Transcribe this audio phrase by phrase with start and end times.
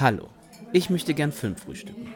[0.00, 0.28] Hallo,
[0.72, 2.14] ich möchte gern Film frühstücken.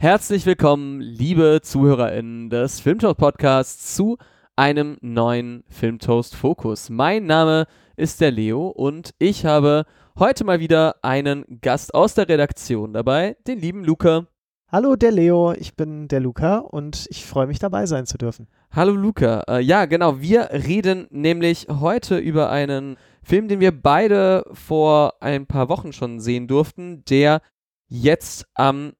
[0.00, 4.16] Herzlich willkommen, liebe ZuhörerInnen des Filmtoast Podcasts, zu
[4.54, 6.88] einem neuen Filmtoast Fokus.
[6.88, 7.66] Mein Name
[7.96, 13.36] ist der Leo und ich habe heute mal wieder einen Gast aus der Redaktion dabei,
[13.48, 14.28] den lieben Luca.
[14.70, 18.46] Hallo, der Leo, ich bin der Luca und ich freue mich dabei sein zu dürfen.
[18.70, 19.42] Hallo Luca.
[19.48, 25.46] Äh, ja, genau, wir reden nämlich heute über einen Film, den wir beide vor ein
[25.48, 27.42] paar Wochen schon sehen durften, der
[27.88, 28.92] jetzt am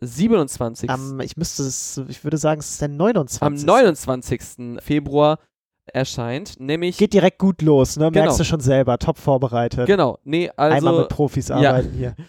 [0.00, 0.88] 27.
[0.90, 3.42] Am, ich müsste es, ich würde sagen, es ist der 29.
[3.42, 4.40] Am 29.
[4.80, 5.38] Februar
[5.86, 6.96] erscheint, nämlich.
[6.96, 8.10] Geht direkt gut los, ne?
[8.10, 8.24] Genau.
[8.24, 9.86] Merkst du schon selber, top vorbereitet.
[9.86, 10.76] Genau, nee, also.
[10.76, 11.98] Einmal mit Profis arbeiten ja.
[11.98, 12.16] hier.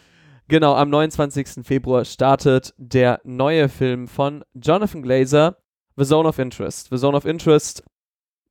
[0.48, 1.64] Genau, am 29.
[1.66, 5.56] Februar startet der neue Film von Jonathan Glazer,
[5.96, 6.90] The Zone of Interest.
[6.90, 7.86] The Zone of Interest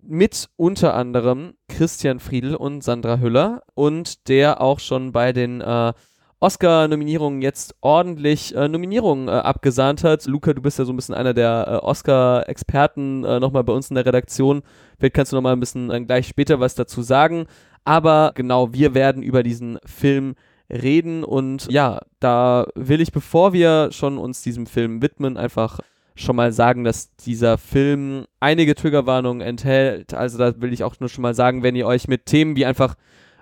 [0.03, 5.93] mit unter anderem Christian Friedl und Sandra Hüller und der auch schon bei den äh,
[6.41, 10.25] Oscar-Nominierungen jetzt ordentlich äh, Nominierungen äh, abgesahnt hat.
[10.25, 13.91] Luca, du bist ja so ein bisschen einer der äh, Oscar-Experten äh, nochmal bei uns
[13.91, 14.63] in der Redaktion.
[14.99, 17.47] Vielleicht kannst du nochmal ein bisschen äh, gleich später was dazu sagen.
[17.85, 20.35] Aber genau, wir werden über diesen Film
[20.71, 25.81] reden und ja, da will ich, bevor wir schon uns diesem Film widmen, einfach
[26.15, 30.15] schon mal sagen, dass dieser Film einige Triggerwarnungen enthält.
[30.15, 32.67] Also da will ich auch nur schon mal sagen, wenn ihr euch mit Themen wie
[32.67, 32.95] einfach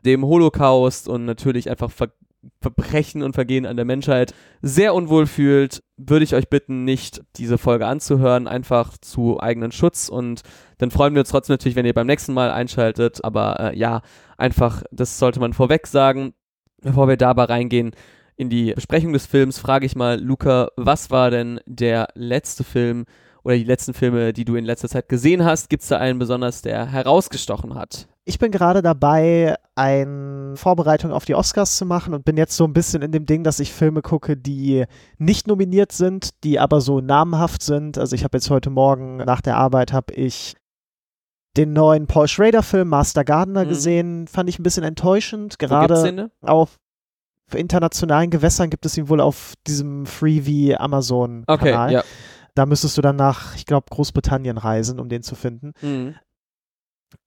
[0.04, 1.90] dem Holocaust und natürlich einfach
[2.60, 7.58] Verbrechen und Vergehen an der Menschheit sehr unwohl fühlt, würde ich euch bitten, nicht diese
[7.58, 10.08] Folge anzuhören, einfach zu eigenen Schutz.
[10.08, 10.42] Und
[10.78, 13.24] dann freuen wir uns trotzdem natürlich, wenn ihr beim nächsten Mal einschaltet.
[13.24, 14.02] Aber äh, ja,
[14.36, 16.34] einfach, das sollte man vorweg sagen.
[16.80, 17.92] Bevor wir dabei reingehen
[18.36, 23.04] in die Besprechung des Films, frage ich mal, Luca, was war denn der letzte Film
[23.48, 25.70] oder die letzten Filme, die du in letzter Zeit gesehen hast?
[25.70, 28.06] Gibt es da einen besonders, der herausgestochen hat?
[28.26, 32.64] Ich bin gerade dabei, eine Vorbereitung auf die Oscars zu machen und bin jetzt so
[32.64, 34.84] ein bisschen in dem Ding, dass ich Filme gucke, die
[35.16, 37.96] nicht nominiert sind, die aber so namhaft sind.
[37.96, 40.54] Also ich habe jetzt heute Morgen nach der Arbeit habe ich
[41.56, 43.68] den neuen Paul Schrader Film Master Gardener mhm.
[43.70, 45.58] gesehen, fand ich ein bisschen enttäuschend.
[45.58, 46.78] Gerade auf
[47.54, 51.86] internationalen Gewässern gibt es ihn wohl auf diesem Freebie Amazon Kanal.
[51.86, 52.04] Okay, ja.
[52.58, 55.74] Da müsstest du dann nach, ich glaube, Großbritannien reisen, um den zu finden.
[55.80, 56.16] Mhm.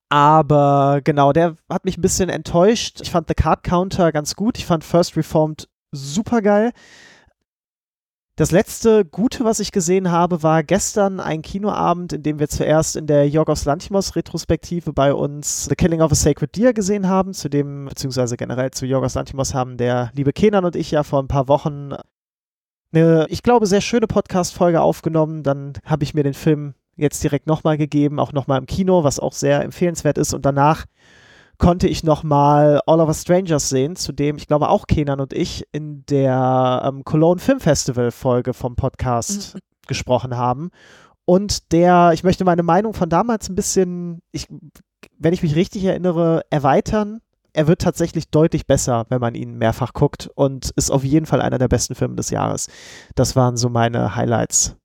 [0.09, 2.99] Aber genau, der hat mich ein bisschen enttäuscht.
[3.01, 4.57] Ich fand The Card Counter ganz gut.
[4.57, 6.73] Ich fand First Reformed super geil.
[8.35, 12.97] Das letzte Gute, was ich gesehen habe, war gestern ein Kinoabend, in dem wir zuerst
[12.97, 17.33] in der Jorgos Lantimos Retrospektive bei uns The Killing of a Sacred Deer gesehen haben.
[17.33, 21.23] Zu dem, beziehungsweise generell zu Jorgos Lantimos haben der liebe Kenan und ich ja vor
[21.23, 21.93] ein paar Wochen
[22.93, 25.43] eine, ich glaube, sehr schöne Podcast-Folge aufgenommen.
[25.43, 29.19] Dann habe ich mir den Film jetzt direkt nochmal gegeben, auch nochmal im Kino, was
[29.19, 30.33] auch sehr empfehlenswert ist.
[30.33, 30.85] Und danach
[31.57, 35.31] konnte ich nochmal All of Us Strangers sehen, zu dem ich glaube auch Kenan und
[35.31, 39.59] ich in der ähm, Cologne Film Festival Folge vom Podcast mhm.
[39.87, 40.71] gesprochen haben.
[41.25, 44.47] Und der, ich möchte meine Meinung von damals ein bisschen, ich,
[45.17, 47.21] wenn ich mich richtig erinnere, erweitern.
[47.53, 51.41] Er wird tatsächlich deutlich besser, wenn man ihn mehrfach guckt und ist auf jeden Fall
[51.41, 52.67] einer der besten Filme des Jahres.
[53.15, 54.77] Das waren so meine Highlights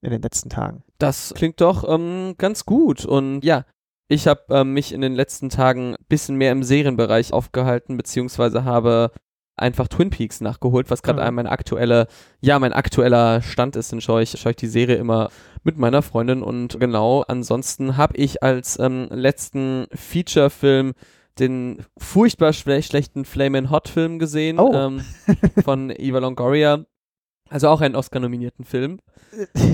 [0.00, 0.82] in den letzten Tagen.
[0.98, 3.04] Das klingt doch ähm, ganz gut.
[3.04, 3.64] Und ja,
[4.08, 8.64] ich habe ähm, mich in den letzten Tagen ein bisschen mehr im Serienbereich aufgehalten, beziehungsweise
[8.64, 9.10] habe
[9.56, 11.36] einfach Twin Peaks nachgeholt, was gerade mhm.
[11.36, 12.06] mein aktueller,
[12.40, 13.92] ja, mein aktueller Stand ist.
[13.92, 15.30] Dann schaue ich, schaue ich die Serie immer
[15.62, 20.94] mit meiner Freundin und genau, ansonsten habe ich als ähm, letzten Feature-Film
[21.38, 24.72] den furchtbar schlechten Flame Hot Film gesehen oh.
[24.74, 25.04] ähm,
[25.64, 26.84] von Eva Longoria.
[27.50, 29.00] Also auch einen Oscar-nominierten Film.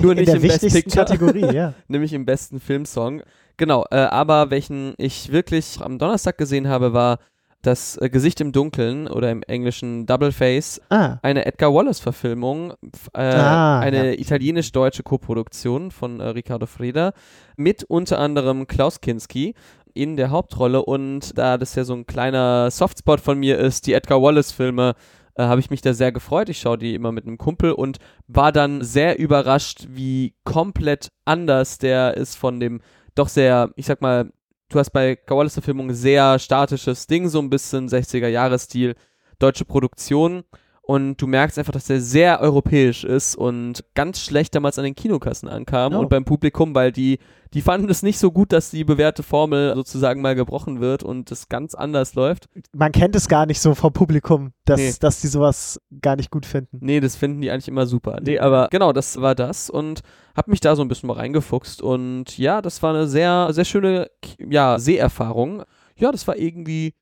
[0.01, 1.05] Nur nicht im Best Picture.
[1.05, 1.73] Kategorie, ja.
[1.87, 3.23] nämlich im besten Filmsong.
[3.57, 7.19] Genau, äh, aber welchen ich wirklich am Donnerstag gesehen habe, war
[7.61, 11.17] das äh, Gesicht im Dunkeln oder im englischen Double Face, ah.
[11.21, 12.73] eine Edgar Wallace-Verfilmung,
[13.13, 14.19] äh, ah, eine ja.
[14.19, 17.13] italienisch-deutsche Koproduktion von äh, Riccardo Freda
[17.57, 19.53] mit unter anderem Klaus Kinski
[19.93, 23.93] in der Hauptrolle und da das ja so ein kleiner Softspot von mir ist, die
[23.93, 24.95] Edgar Wallace-Filme
[25.35, 26.49] äh, habe ich mich da sehr gefreut.
[26.49, 27.97] Ich schaue die immer mit einem Kumpel und
[28.27, 32.81] war dann sehr überrascht, wie komplett anders der ist von dem
[33.15, 34.31] doch sehr, ich sag mal,
[34.69, 38.95] du hast bei Kawalis Verfilmung sehr statisches Ding, so ein bisschen 60er-Jahres-Stil,
[39.39, 40.43] deutsche Produktion.
[40.83, 44.95] Und du merkst einfach, dass der sehr europäisch ist und ganz schlecht damals an den
[44.95, 45.99] Kinokassen ankam Oh.
[45.99, 47.19] und beim Publikum, weil die,
[47.53, 51.31] die fanden es nicht so gut, dass die bewährte Formel sozusagen mal gebrochen wird und
[51.31, 52.49] es ganz anders läuft.
[52.73, 54.93] Man kennt es gar nicht so vom Publikum, dass, Nee.
[54.99, 56.79] dass die sowas gar nicht gut finden.
[56.81, 58.17] Nee, das finden die eigentlich immer super.
[58.21, 60.01] Nee, aber genau, das war das und
[60.35, 63.65] hab mich da so ein bisschen mal reingefuchst und ja, das war eine sehr, sehr
[63.65, 65.63] schöne, ja, Seherfahrung.
[65.95, 66.95] Ja, das war irgendwie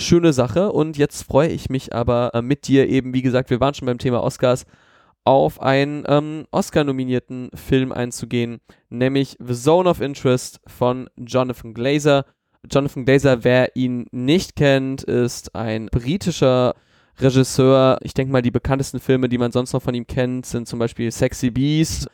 [0.00, 3.60] schöne Sache und jetzt freue ich mich aber äh, mit dir eben, wie gesagt, wir
[3.60, 4.66] waren schon beim Thema Oscars,
[5.24, 12.24] auf einen ähm, Oscar-nominierten Film einzugehen, nämlich The Zone of Interest von Jonathan Glazer.
[12.70, 16.74] Jonathan Glazer, wer ihn nicht kennt, ist ein britischer
[17.18, 17.98] Regisseur.
[18.02, 20.78] Ich denke mal, die bekanntesten Filme, die man sonst noch von ihm kennt, sind zum
[20.78, 22.08] Beispiel Sexy Beast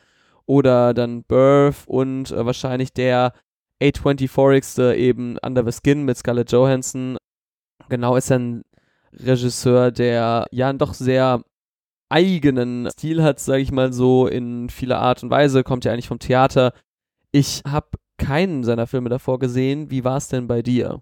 [0.45, 3.33] oder dann Birth und äh, wahrscheinlich der
[3.81, 7.17] A24-igste eben Under the Skin mit Scarlett Johansson.
[7.89, 8.63] Genau, ist ein
[9.13, 11.41] Regisseur, der ja einen doch sehr
[12.09, 16.07] eigenen Stil hat, sage ich mal so, in vieler Art und Weise, kommt ja eigentlich
[16.07, 16.73] vom Theater.
[17.31, 17.87] Ich habe
[18.17, 19.91] keinen seiner Filme davor gesehen.
[19.91, 21.01] Wie war es denn bei dir?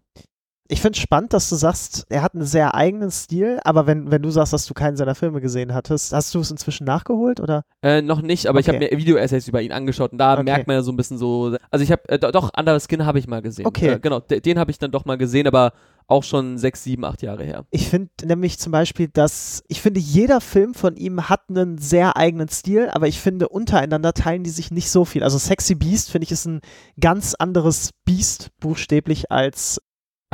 [0.67, 4.09] Ich finde es spannend, dass du sagst, er hat einen sehr eigenen Stil, aber wenn,
[4.09, 7.39] wenn du sagst, dass du keinen seiner Filme gesehen hattest, hast du es inzwischen nachgeholt
[7.39, 7.61] oder?
[7.83, 8.89] Äh, noch nicht, aber ich habe Okay.
[8.91, 10.43] mir Video-Essays über ihn angeschaut und da Okay.
[10.43, 11.55] merkt man ja so ein bisschen so.
[11.69, 13.67] Also ich habe, äh, do- doch, Under Skin habe ich mal gesehen.
[13.67, 13.89] Okay.
[13.89, 15.71] Äh, genau, de- den habe ich dann doch mal gesehen, aber
[16.07, 17.65] auch schon sechs, sieben, acht Jahre her.
[17.71, 22.17] Ich finde nämlich zum Beispiel, dass ich finde, jeder Film von ihm hat einen sehr
[22.17, 25.23] eigenen Stil, aber ich finde, untereinander teilen die sich nicht so viel.
[25.23, 26.61] Also Sexy Beast, finde ich, ist ein
[26.99, 29.81] ganz anderes Beast, buchstäblich, als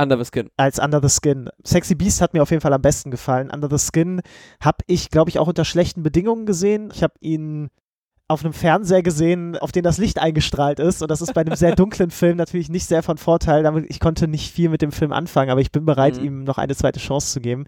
[0.00, 0.50] Under the Skin.
[0.56, 1.48] als Under the Skin.
[1.64, 3.50] Sexy Beast hat mir auf jeden Fall am besten gefallen.
[3.50, 4.20] Under the Skin
[4.60, 6.90] habe ich, glaube ich, auch unter schlechten Bedingungen gesehen.
[6.92, 7.68] Ich habe ihn
[8.28, 11.02] auf einem Fernseher gesehen, auf den das Licht eingestrahlt ist.
[11.02, 13.62] Und das ist bei einem sehr dunklen Film natürlich nicht sehr von Vorteil.
[13.62, 16.24] Damit ich konnte nicht viel mit dem Film anfangen, aber ich bin bereit, Mhm.
[16.24, 17.66] ihm noch eine zweite Chance zu geben.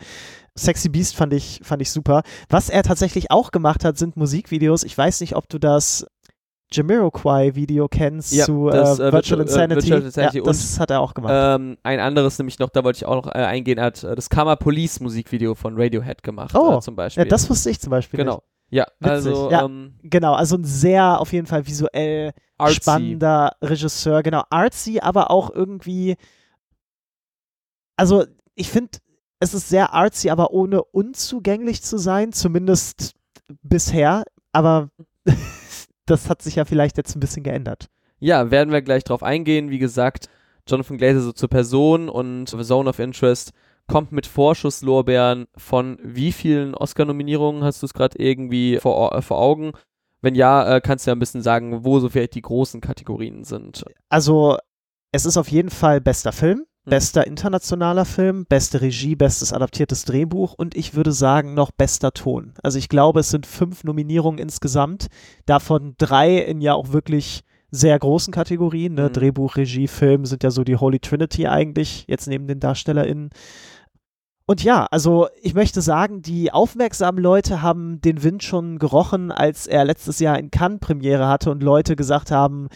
[0.57, 2.23] Sexy Beast fand ich, fand ich super.
[2.49, 4.85] Was er tatsächlich auch gemacht hat, sind Musikvideos.
[4.85, 6.07] Ich weiß nicht, ob du das
[6.73, 9.75] Jamiroquai-Video kennst Ja, zu das, äh, äh, Virtual äh, Insanity.
[9.91, 11.33] Virtual Insanity ja, das hat er auch gemacht.
[11.35, 14.29] Ähm, ein anderes nämlich noch, da wollte ich auch noch äh, eingehen, hat äh, das
[14.31, 17.25] Karma Police Musikvideo von Radiohead gemacht, Oh, äh, zum Beispiel.
[17.25, 18.39] ja, das wusste ich zum Beispiel nicht.
[18.71, 19.65] Ja, Witzig, also ja.
[19.65, 22.75] Ähm, Genau, also ein sehr auf jeden Fall visuell artsy.
[22.77, 26.17] spannender Regisseur, genau, artsy, aber auch irgendwie,
[27.97, 28.25] also
[28.55, 28.99] ich finde,
[29.41, 33.15] es ist sehr artsy, aber ohne unzugänglich zu sein, zumindest
[33.63, 34.89] bisher, aber
[36.07, 37.89] das hat sich ja vielleicht jetzt ein bisschen geändert.
[38.19, 39.71] Ja, werden wir gleich drauf eingehen.
[39.71, 40.29] Wie gesagt,
[40.67, 43.53] Jonathan Glazer so zur Person und Zone of Interest
[43.87, 49.39] kommt mit Vorschusslorbeeren von wie vielen Oscar-Nominierungen hast du es gerade irgendwie vor, äh, vor
[49.39, 49.73] Augen?
[50.23, 53.45] Wenn ja, äh, kannst du ja ein bisschen sagen, wo so vielleicht die großen Kategorien
[53.45, 53.85] sind.
[54.09, 54.57] Also
[55.13, 56.91] es ist auf jeden Fall bester Film, Mhm.
[56.91, 62.55] bester internationaler Film, beste Regie, bestes adaptiertes Drehbuch und ich würde sagen noch bester Ton.
[62.63, 65.09] Also ich glaube, es sind fünf Nominierungen insgesamt,
[65.47, 68.95] davon drei in ja auch wirklich sehr großen Kategorien.
[68.95, 69.09] Ne?
[69.09, 69.13] Mhm.
[69.13, 73.31] Drehbuch, Regie, Film sind ja so die Holy Trinity eigentlich, jetzt neben den DarstellerInnen.
[74.47, 79.67] Und ja, also ich möchte sagen, die aufmerksamen Leute haben den Wind schon gerochen, als
[79.67, 82.69] er letztes Jahr in Cannes Premiere hatte und Leute gesagt haben,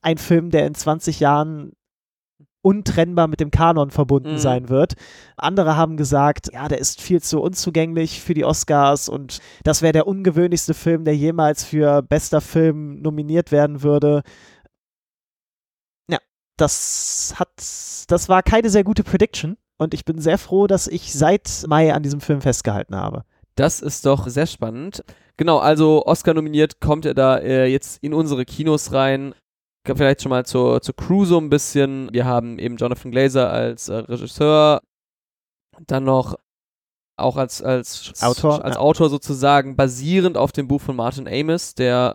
[0.00, 1.72] ein Film, der in 20 Jahren
[2.62, 4.38] untrennbar mit dem Kanon verbunden Mhm.
[4.38, 4.94] sein wird.
[5.36, 9.92] Andere haben gesagt, ja, der ist viel zu unzugänglich für die Oscars und das wäre
[9.92, 14.22] der ungewöhnlichste Film, der jemals für bester Film nominiert werden würde.
[16.08, 16.18] Ja,
[16.56, 17.50] das hat,
[18.08, 21.92] das war keine sehr gute Prediction und ich bin sehr froh, dass ich seit Mai
[21.92, 23.24] an diesem Film festgehalten habe.
[23.54, 25.04] Das ist doch sehr spannend.
[25.36, 29.34] Genau, also Oscar nominiert kommt er da äh, jetzt in unsere Kinos rein.
[29.84, 32.08] Vielleicht schon mal zur, zur Crew so ein bisschen.
[32.12, 34.80] Wir haben eben Jonathan Glazer als äh, Regisseur,
[35.86, 36.36] dann noch
[37.16, 38.80] auch als, als Autor, als ja.
[38.80, 42.14] Autor sozusagen, basierend auf dem Buch von Martin Amis, der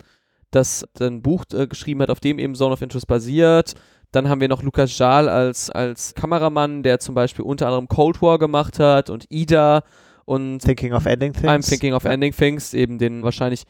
[0.51, 3.73] das ein Buch äh, geschrieben hat, auf dem eben Zone of Interest basiert.
[4.11, 8.21] Dann haben wir noch Lukas Jahl als, als Kameramann, der zum Beispiel unter anderem Cold
[8.21, 9.83] War gemacht hat und Ida
[10.25, 11.47] und Thinking of Ending Things.
[11.47, 12.05] I'm Thinking of.
[12.05, 13.63] Ending Things, eben den wahrscheinlich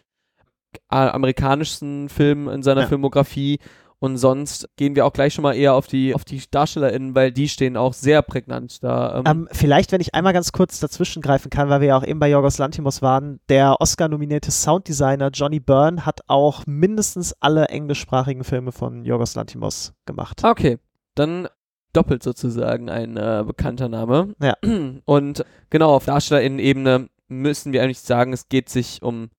[0.91, 2.87] äh, amerikanischsten Film in seiner Ja.
[2.87, 3.59] Filmografie.
[3.99, 7.31] Und sonst gehen wir auch gleich schon mal eher auf die, auf die DarstellerInnen, weil
[7.31, 9.17] die stehen auch sehr prägnant da.
[9.17, 12.05] Ähm, Ähm, vielleicht, wenn ich einmal ganz kurz dazwischen greifen kann, weil wir ja auch
[12.05, 18.43] eben bei Yorgos Lantimos waren, der Oscar-nominierte Sounddesigner Johnny Byrne hat auch mindestens alle englischsprachigen
[18.43, 20.43] Filme von Yorgos Lantimos gemacht.
[20.43, 20.77] Ah, okay,
[21.15, 21.47] dann
[21.93, 24.35] doppelt sozusagen ein äh, bekannter Name.
[24.39, 24.55] Ja.
[25.05, 29.29] Und genau, auf DarstellerInnen-Ebene müssen wir eigentlich sagen, es geht sich um,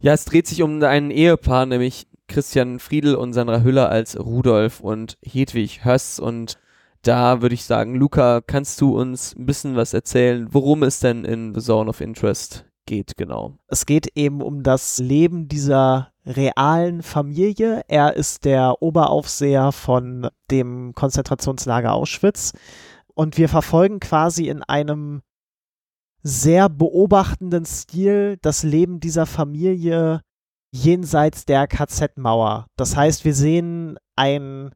[0.00, 4.80] ja, es dreht sich um ein Ehepaar, nämlich Christian Friedel und Sandra Hüller als Rudolf
[4.80, 6.58] und Hedwig Höss und
[7.02, 11.24] Da würde ich sagen, Luca, kannst du uns ein bisschen was erzählen, worum es denn
[11.24, 13.56] in The Zone of Interest geht, genau?
[13.68, 17.82] Es geht eben um das Leben dieser realen Familie.
[17.86, 22.52] Er ist der Oberaufseher von dem Konzentrationslager Auschwitz
[23.14, 25.22] und wir verfolgen quasi in einem
[26.22, 30.22] sehr beobachtenden Stil das Leben dieser Familie
[30.70, 32.66] jenseits der KZ-Mauer.
[32.76, 34.70] Das heißt, wir sehen ein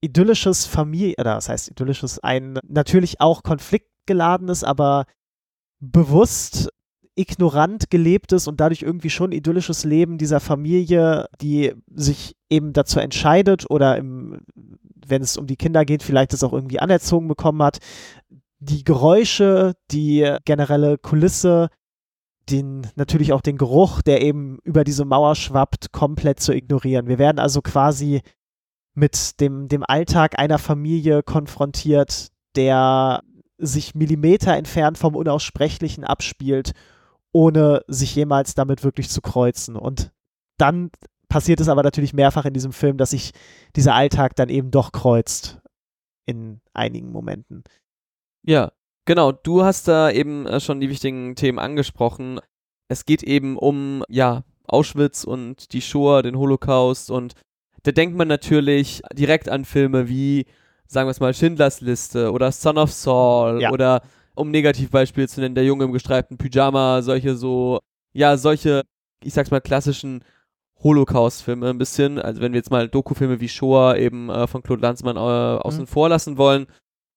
[0.00, 5.06] idyllisches Familie, oder das heißt idyllisches, ein natürlich auch konfliktgeladenes, aber
[5.80, 6.70] bewusst
[7.16, 13.68] ignorant gelebtes und dadurch irgendwie schon idyllisches Leben dieser Familie, die sich eben dazu entscheidet
[13.70, 17.78] oder im, wenn es um die Kinder geht, vielleicht das auch irgendwie anerzogen bekommen hat,
[18.58, 21.68] die Geräusche, die generelle Kulisse,
[22.50, 27.08] den, natürlich auch den Geruch, der eben über diese Mauer schwappt, komplett zu ignorieren.
[27.08, 28.22] Wir werden also quasi
[28.94, 33.22] mit dem, dem Alltag einer Familie konfrontiert, der
[33.58, 36.72] sich Millimeter entfernt vom Unaussprechlichen abspielt,
[37.32, 39.76] ohne sich jemals damit wirklich zu kreuzen.
[39.76, 40.12] Und
[40.58, 40.90] dann
[41.28, 43.32] passiert es aber natürlich mehrfach in diesem Film, dass sich
[43.74, 45.60] dieser Alltag dann eben doch kreuzt
[46.24, 47.64] in einigen Momenten.
[48.42, 48.72] Ja,
[49.06, 49.32] genau.
[49.32, 52.40] Du hast da eben äh, schon die wichtigen Themen angesprochen.
[52.88, 57.34] Es geht eben um, ja, Auschwitz und die Shoah, den Holocaust und
[57.86, 60.46] da denkt man natürlich direkt an Filme wie,
[60.88, 63.70] sagen wir es mal, Schindlers Liste oder Son of Saul ja.
[63.70, 64.02] oder,
[64.34, 67.78] um Negativbeispiel zu nennen, Der Junge im gestreiften Pyjama, solche so,
[68.12, 68.82] ja, solche,
[69.22, 70.24] ich sag's mal, klassischen
[70.82, 72.18] Holocaust-Filme ein bisschen.
[72.18, 75.82] Also wenn wir jetzt mal Doku-Filme wie Shoah eben äh, von Claude Lanzmann äh, außen
[75.82, 75.86] mhm.
[75.86, 76.66] vor lassen wollen,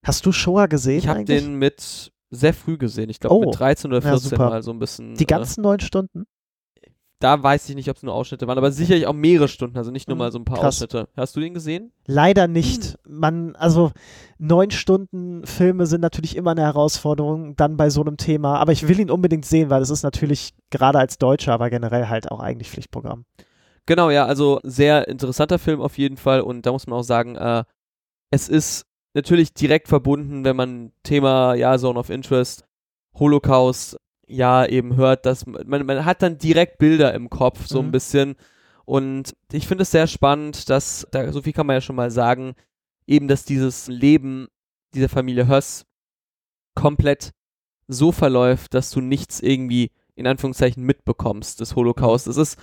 [0.04, 1.00] Hast du Shoah gesehen?
[1.00, 3.10] Ich habe den mit sehr früh gesehen.
[3.10, 5.16] Ich glaube oh, mit 13 oder 14 ja, mal so ein bisschen.
[5.16, 6.26] Die äh, ganzen neun Stunden?
[7.22, 9.92] Da weiß ich nicht, ob es nur Ausschnitte waren, aber sicherlich auch mehrere Stunden, also
[9.92, 10.76] nicht nur mhm, mal so ein paar Krass.
[10.76, 11.10] Ausschnitte.
[11.18, 11.92] Hast du den gesehen?
[12.06, 12.98] Leider nicht.
[13.06, 13.20] Hm.
[13.20, 13.92] Man, also
[14.38, 18.58] neun Stunden Filme sind natürlich immer eine Herausforderung, dann bei so einem Thema.
[18.58, 22.08] Aber ich will ihn unbedingt sehen, weil es ist natürlich gerade als Deutscher, aber generell
[22.08, 23.26] halt auch eigentlich Pflichtprogramm.
[23.86, 27.36] Genau, ja, also sehr interessanter Film auf jeden Fall und da muss man auch sagen,
[27.36, 27.64] äh,
[28.32, 28.86] es ist
[29.20, 32.66] natürlich direkt verbunden, wenn man Thema, ja, Zone of Interest,
[33.16, 33.98] Holocaust,
[34.28, 37.90] ja, eben hört, dass man, man hat dann direkt Bilder im Kopf, so mhm.
[37.90, 38.36] ein bisschen.
[38.86, 42.12] Und ich finde es sehr spannend, dass, da, so viel kann man ja schon mal
[42.12, 42.56] sagen,
[43.08, 44.48] eben, dass dieses Leben
[44.94, 45.86] dieser Familie Höss
[46.76, 47.32] komplett
[47.88, 52.28] so verläuft, dass du nichts irgendwie in Anführungszeichen mitbekommst des Holocaust.
[52.28, 52.32] Mhm.
[52.32, 52.60] Es ist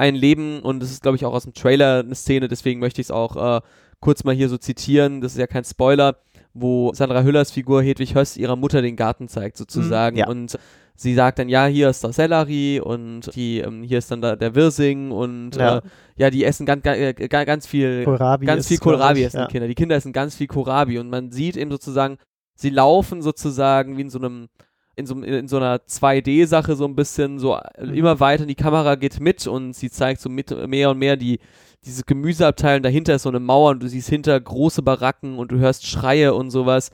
[0.00, 3.00] ein Leben und es ist, glaube ich, auch aus dem Trailer eine Szene, deswegen möchte
[3.00, 3.60] ich es auch äh,
[4.00, 6.16] kurz mal hier so zitieren, das ist ja kein Spoiler,
[6.54, 10.28] wo Sandra Hüllers Figur Hedwig Höss ihrer Mutter den Garten zeigt sozusagen mhm, ja.
[10.28, 10.58] und
[10.96, 14.36] sie sagt dann, ja, hier ist der Sellerie und die, ähm, hier ist dann da
[14.36, 15.82] der Wirsing und ja, äh,
[16.16, 19.46] ja die essen ganz, ganz, ganz viel Kohlrabi ganz viel Kohlrabi essen ja.
[19.46, 19.68] die Kinder.
[19.68, 22.18] Die Kinder essen ganz viel Kohlrabi und man sieht eben sozusagen,
[22.54, 24.48] sie laufen sozusagen wie in so einem
[24.96, 27.94] in so, in so einer 2D-Sache so ein bisschen so mhm.
[27.94, 31.16] immer weiter und die Kamera geht mit und sie zeigt so mit, mehr und mehr
[31.16, 31.40] die,
[31.84, 35.58] diese Gemüseabteilung, dahinter ist so eine Mauer und du siehst hinter große Baracken und du
[35.58, 36.90] hörst Schreie und sowas.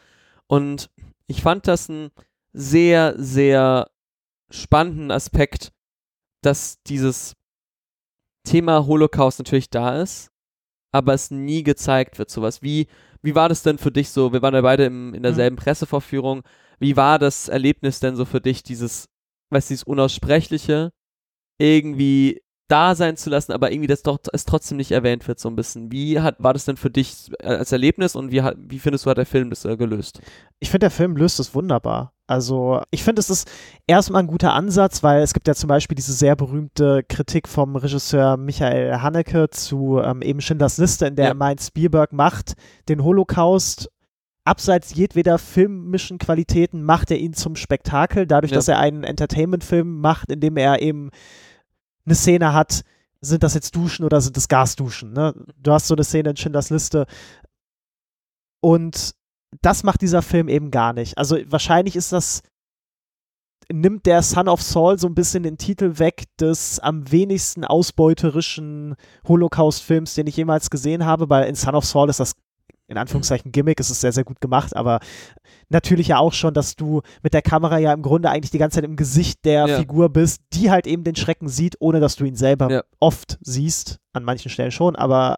[0.46, 0.90] Und
[1.26, 2.10] ich fand das einen
[2.52, 3.90] sehr, sehr
[4.50, 5.72] spannenden Aspekt,
[6.42, 7.34] dass dieses
[8.44, 10.30] Thema Holocaust natürlich da ist,
[10.92, 12.30] aber es nie gezeigt wird.
[12.30, 12.86] Sowas wie,
[13.22, 14.32] wie war das denn für dich so?
[14.32, 15.60] Wir waren ja beide im, in derselben mhm.
[15.60, 16.42] Pressevorführung.
[16.78, 19.08] Wie war das Erlebnis denn so für dich, dieses,
[19.50, 20.92] weißt du, dieses Unaussprechliche
[21.58, 25.48] irgendwie da sein zu lassen, aber irgendwie das doch es trotzdem nicht erwähnt wird so
[25.48, 25.92] ein bisschen.
[25.92, 29.10] Wie hat war das denn für dich als Erlebnis und wie hat, wie findest du
[29.10, 30.20] hat der Film das äh, gelöst?
[30.58, 32.12] Ich finde der Film löst es wunderbar.
[32.26, 33.48] Also ich finde es ist
[33.86, 37.76] erstmal ein guter Ansatz, weil es gibt ja zum Beispiel diese sehr berühmte Kritik vom
[37.76, 41.30] Regisseur Michael Haneke zu ähm, eben Schindlers Liste, in der ja.
[41.30, 42.54] er meint, Spielberg macht
[42.88, 43.90] den Holocaust
[44.46, 48.56] abseits jedweder filmischen Qualitäten macht er ihn zum Spektakel, dadurch, ja.
[48.56, 51.10] dass er einen Entertainment-Film macht, in dem er eben
[52.04, 52.82] eine Szene hat,
[53.20, 55.12] sind das jetzt Duschen oder sind das Gasduschen?
[55.12, 55.34] Ne?
[55.58, 57.06] Du hast so eine Szene in Schindlers Liste.
[58.60, 59.14] Und
[59.62, 61.18] das macht dieser Film eben gar nicht.
[61.18, 62.42] Also wahrscheinlich ist das,
[63.72, 68.94] nimmt der Son of Saul so ein bisschen den Titel weg des am wenigsten ausbeuterischen
[69.26, 72.34] Holocaust-Films, den ich jemals gesehen habe, weil in Son of Saul ist das
[72.88, 75.00] in Anführungszeichen Gimmick, es ist sehr, sehr gut gemacht, aber
[75.68, 78.76] natürlich ja auch schon, dass du mit der Kamera ja im Grunde eigentlich die ganze
[78.76, 79.78] Zeit im Gesicht der ja.
[79.78, 82.82] Figur bist, die halt eben den Schrecken sieht, ohne dass du ihn selber ja.
[83.00, 85.36] oft siehst, an manchen Stellen schon, aber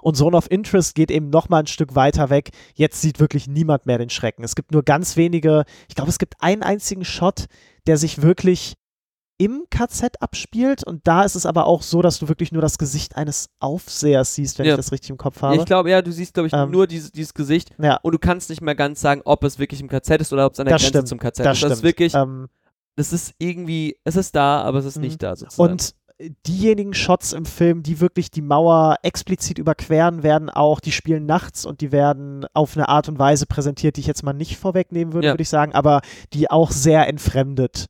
[0.00, 2.50] und Zone of Interest geht eben nochmal ein Stück weiter weg.
[2.74, 4.44] Jetzt sieht wirklich niemand mehr den Schrecken.
[4.44, 7.46] Es gibt nur ganz wenige, ich glaube, es gibt einen einzigen Shot,
[7.88, 8.74] der sich wirklich
[9.38, 12.76] im KZ abspielt und da ist es aber auch so, dass du wirklich nur das
[12.76, 14.72] Gesicht eines Aufsehers siehst, wenn Ja.
[14.72, 15.56] ich das richtig im Kopf habe.
[15.56, 18.18] Ich glaube, ja, du siehst, glaube ich, Ähm, nur dieses, dieses Gesicht ja, und du
[18.18, 20.66] kannst nicht mehr ganz sagen, ob es wirklich im KZ ist oder ob es an
[20.66, 21.58] der Das Grenze stimmt, zum KZ das ist.
[21.58, 21.70] stimmt.
[21.70, 22.48] Das ist wirklich, ähm,
[22.96, 25.02] das ist irgendwie, es ist da, aber es ist Mhm.
[25.02, 25.70] nicht da sozusagen.
[25.72, 25.94] Und
[26.48, 31.64] diejenigen Shots im Film, die wirklich die Mauer explizit überqueren, werden auch, die spielen nachts
[31.64, 35.12] und die werden auf eine Art und Weise präsentiert, die ich jetzt mal nicht vorwegnehmen
[35.14, 35.32] würde, Ja.
[35.34, 36.00] würde ich sagen, aber
[36.32, 37.86] die auch sehr entfremdet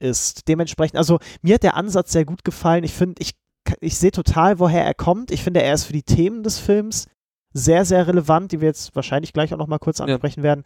[0.00, 0.48] ist.
[0.48, 2.84] Dementsprechend, also mir hat der Ansatz sehr gut gefallen.
[2.84, 3.32] Ich finde, ich,
[3.80, 5.30] ich sehe total, woher er kommt.
[5.30, 7.06] Ich finde, er ist für die Themen des Films
[7.52, 10.06] sehr, sehr relevant, die wir jetzt wahrscheinlich gleich auch noch mal kurz Ja.
[10.06, 10.64] ansprechen werden.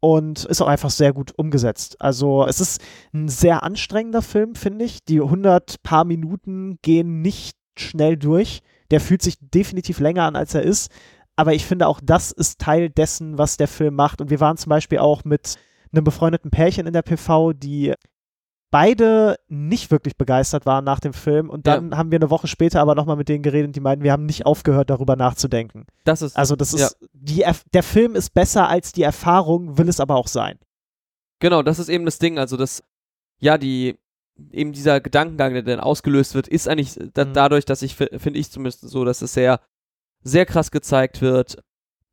[0.00, 2.00] Und ist auch einfach sehr gut umgesetzt.
[2.00, 2.82] Also es ist
[3.14, 5.04] ein sehr anstrengender Film, finde ich.
[5.04, 8.62] Die 100 paar Minuten gehen nicht schnell durch.
[8.90, 10.90] Der fühlt sich definitiv länger an, als er ist.
[11.36, 14.20] Aber ich finde auch, das ist Teil dessen, was der Film macht.
[14.20, 15.54] Und wir waren zum Beispiel auch mit
[15.92, 17.94] einem befreundeten Pärchen in der PV, die
[18.72, 21.48] beide nicht wirklich begeistert waren nach dem Film.
[21.48, 24.02] Und dann haben wir eine Woche später aber nochmal mit denen geredet und die meinten,
[24.02, 25.86] wir haben nicht aufgehört, darüber nachzudenken.
[26.04, 27.06] das ist, Also das ist, Ja.
[27.12, 30.58] die, der Film ist besser als die Erfahrung, will es aber auch sein.
[31.38, 32.38] genau, das ist eben das Ding.
[32.38, 32.82] Also, das,
[33.40, 33.98] ja, die,
[34.52, 37.32] eben dieser Gedankengang, der dann ausgelöst wird, ist eigentlich da, Mhm.
[37.34, 39.60] dadurch, dass ich, fi- finde ich zumindest so, dass es sehr,
[40.22, 41.58] sehr krass gezeigt wird,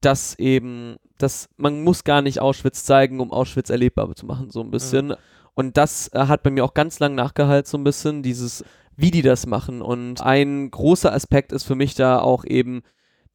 [0.01, 4.61] dass eben, dass man muss gar nicht Auschwitz zeigen, um Auschwitz erlebbar zu machen, so
[4.61, 5.13] ein bisschen.
[5.59, 8.63] Und das äh, hat bei mir auch ganz lang nachgehalten, so ein bisschen, dieses,
[8.95, 9.81] wie die das machen.
[9.81, 12.81] Und ein großer Aspekt ist für mich da auch eben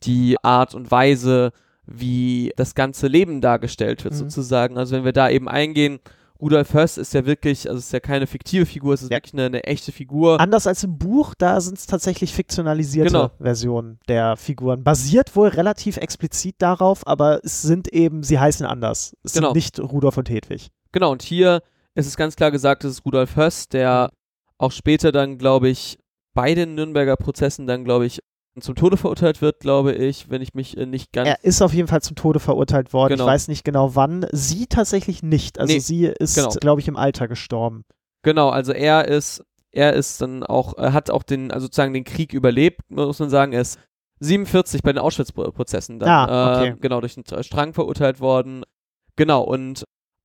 [0.05, 1.53] die Art und Weise,
[1.87, 4.19] wie das ganze Leben dargestellt wird, Mhm.
[4.19, 4.79] sozusagen.
[4.79, 5.99] Also wenn wir da eben eingehen,
[6.41, 9.19] Rudolf Höss ist ja wirklich, also es ist ja keine fiktive Figur, es ist Ja.
[9.19, 10.41] wirklich eine, eine echte Figur.
[10.41, 13.31] Anders als im Buch, da sind es tatsächlich fiktionalisierte Genau.
[13.39, 14.83] Versionen der Figuren.
[14.83, 19.15] Basiert wohl relativ explizit darauf, aber es sind eben, sie heißen anders.
[19.23, 19.49] Es Genau.
[19.49, 20.71] sind nicht Rudolf und Hedwig.
[20.93, 21.63] Genau, und hier
[21.95, 24.11] ist es ganz klar gesagt, es ist Rudolf Höss, der
[24.59, 25.99] auch später dann, glaube ich,
[26.35, 28.21] bei den Nürnberger Prozessen dann, glaube ich,
[28.61, 31.29] zum Tode verurteilt wird, glaube ich, wenn ich mich äh, nicht ganz.
[31.29, 33.15] Er ist auf jeden Fall zum Tode verurteilt worden.
[33.15, 33.25] Genau.
[33.25, 34.27] Ich weiß nicht genau wann.
[34.31, 35.59] Sie tatsächlich nicht.
[35.59, 36.51] Also Nee, sie ist, genau.
[36.61, 37.85] glaube ich, im Alter gestorben.
[38.23, 42.05] Genau, also er ist, er ist dann auch, er hat auch den, also sozusagen den
[42.05, 43.53] Krieg überlebt, muss man sagen.
[43.53, 43.79] Er ist
[44.21, 46.69] 47 bei den Auschwitz-Prozessen dann, Ah, okay.
[46.71, 48.63] äh, genau, durch den Strang verurteilt worden.
[49.17, 49.84] Genau, und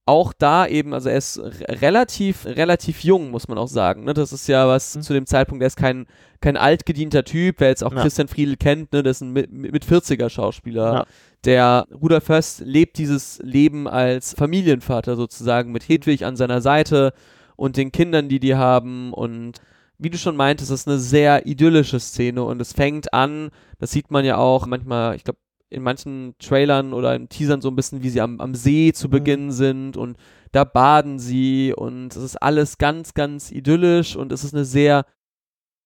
[0.10, 4.04] auch da eben, also er ist re- relativ, relativ jung, muss man auch sagen.
[4.04, 4.13] Ne?
[4.13, 5.02] Das ist ja was Mhm.
[5.04, 6.06] zu dem Zeitpunkt, der ist kein,
[6.41, 8.02] kein altgedienter Typ, wer jetzt auch Ja.
[8.02, 9.04] Christian Friedel kennt, ne?
[9.04, 10.93] das ist ein mit, mit 40er Schauspieler.
[10.93, 11.06] Ja.
[11.45, 17.13] Der Rudolf Höss lebt dieses Leben als Familienvater sozusagen mit Hedwig an seiner Seite
[17.56, 19.62] und den Kindern, die die haben und
[19.98, 23.91] wie du schon meintest, es ist eine sehr idyllische Szene und es fängt an, das
[23.91, 25.39] sieht man ja auch manchmal, ich glaube,
[25.70, 29.10] in manchen Trailern oder in Teasern so ein bisschen, wie sie am, am See zu
[29.10, 30.18] Beginn sind und
[30.52, 35.06] da baden sie und es ist alles ganz, ganz idyllisch und es ist eine sehr,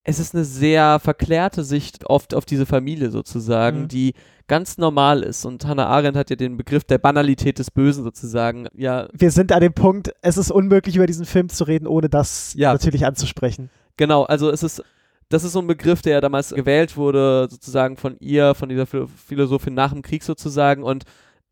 [0.05, 3.87] es ist eine sehr verklärte Sicht oft auf diese Familie sozusagen, Mhm.
[3.89, 4.13] die
[4.47, 8.67] ganz normal ist und Hannah Arendt hat ja den Begriff der Banalität des Bösen sozusagen,
[8.75, 12.09] ja, Wir sind an dem Punkt, es ist unmöglich, über diesen Film zu reden, ohne
[12.09, 12.71] das Ja.
[12.73, 13.69] natürlich anzusprechen.
[13.95, 14.83] Genau, also es ist,
[15.29, 18.85] das ist so ein Begriff, der ja damals gewählt wurde, sozusagen von ihr, von dieser
[18.85, 20.83] Philo- Philosophin nach dem Krieg sozusagen.
[20.83, 21.03] Und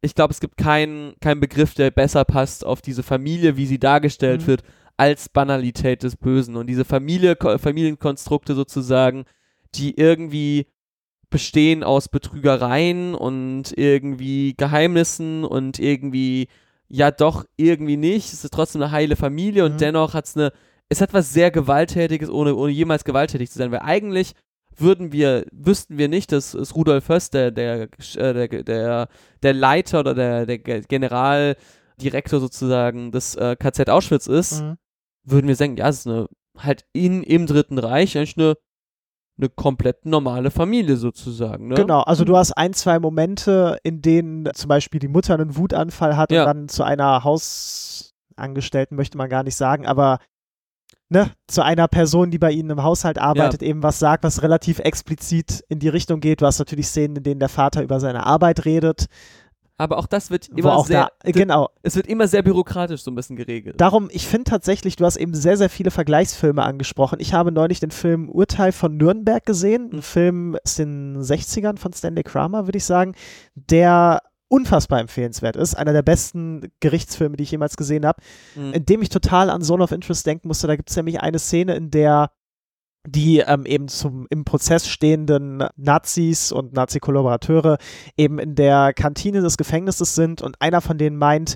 [0.01, 3.79] ich glaube, es gibt keinen keinen Begriff, der besser passt auf diese Familie, wie sie
[3.79, 4.47] dargestellt Mhm.
[4.47, 4.63] wird,
[4.97, 6.55] als Banalität des Bösen.
[6.55, 9.25] Und diese Familie, Ko- Familienkonstrukte sozusagen,
[9.75, 10.67] die irgendwie
[11.29, 16.47] bestehen aus Betrügereien und irgendwie Geheimnissen und irgendwie,
[16.89, 18.34] ja doch, irgendwie nicht.
[18.34, 19.77] Es ist trotzdem eine heile Familie und Mhm.
[19.77, 20.51] dennoch hat es eine,
[20.91, 23.71] es hat was sehr Gewalttätiges, ohne, ohne jemals gewalttätig zu sein.
[23.71, 24.34] Weil eigentlich
[24.77, 29.08] würden wir, wüssten wir nicht, dass es Rudolf Höss, der, der, äh, der, der,
[29.41, 34.75] der Leiter oder der, der Ge- Generaldirektor sozusagen des äh, KZ Auschwitz ist, Mhm.
[35.23, 36.27] würden wir sagen, ja, es ist eine,
[36.58, 38.56] halt in, im Dritten Reich eigentlich eine,
[39.39, 41.69] eine komplett normale Familie sozusagen.
[41.69, 41.75] Ne?
[41.75, 46.17] Genau, also du hast ein, zwei Momente, in denen zum Beispiel die Mutter einen Wutanfall
[46.17, 46.41] hat Ja.
[46.41, 50.19] und dann zu einer Hausangestellten, möchte man gar nicht sagen, aber
[51.12, 54.80] ne, zu einer Person, die bei ihnen im Haushalt arbeitet, eben was sagt, was relativ
[54.80, 56.41] explizit in die Richtung geht.
[56.41, 59.08] Du hast natürlich Szenen, in denen der Vater über seine Arbeit redet.
[59.78, 63.15] Aber auch das wird immer sehr, da, genau, es wird immer sehr bürokratisch so ein
[63.15, 63.82] bisschen geregelt.
[63.82, 67.17] Darum, ich finde tatsächlich, du hast eben sehr, sehr viele Vergleichsfilme angesprochen.
[67.19, 71.91] Ich habe neulich den Film Urteil von Nürnberg gesehen, ein Film aus den 60ern von
[71.91, 73.15] Stanley Kramer, würde ich sagen,
[73.56, 75.75] der unfassbar empfehlenswert ist.
[75.75, 78.21] Einer der besten Gerichtsfilme, die ich jemals gesehen habe,
[78.55, 78.73] Mhm.
[78.73, 80.67] in dem ich total an Zone of Interest denken musste.
[80.67, 82.31] Da gibt es nämlich eine Szene, in der
[83.07, 87.77] die ähm, eben zum im Prozess stehenden Nazis und Nazi-Kollaborateure
[88.15, 91.55] eben in der Kantine des Gefängnisses sind und einer von denen meint,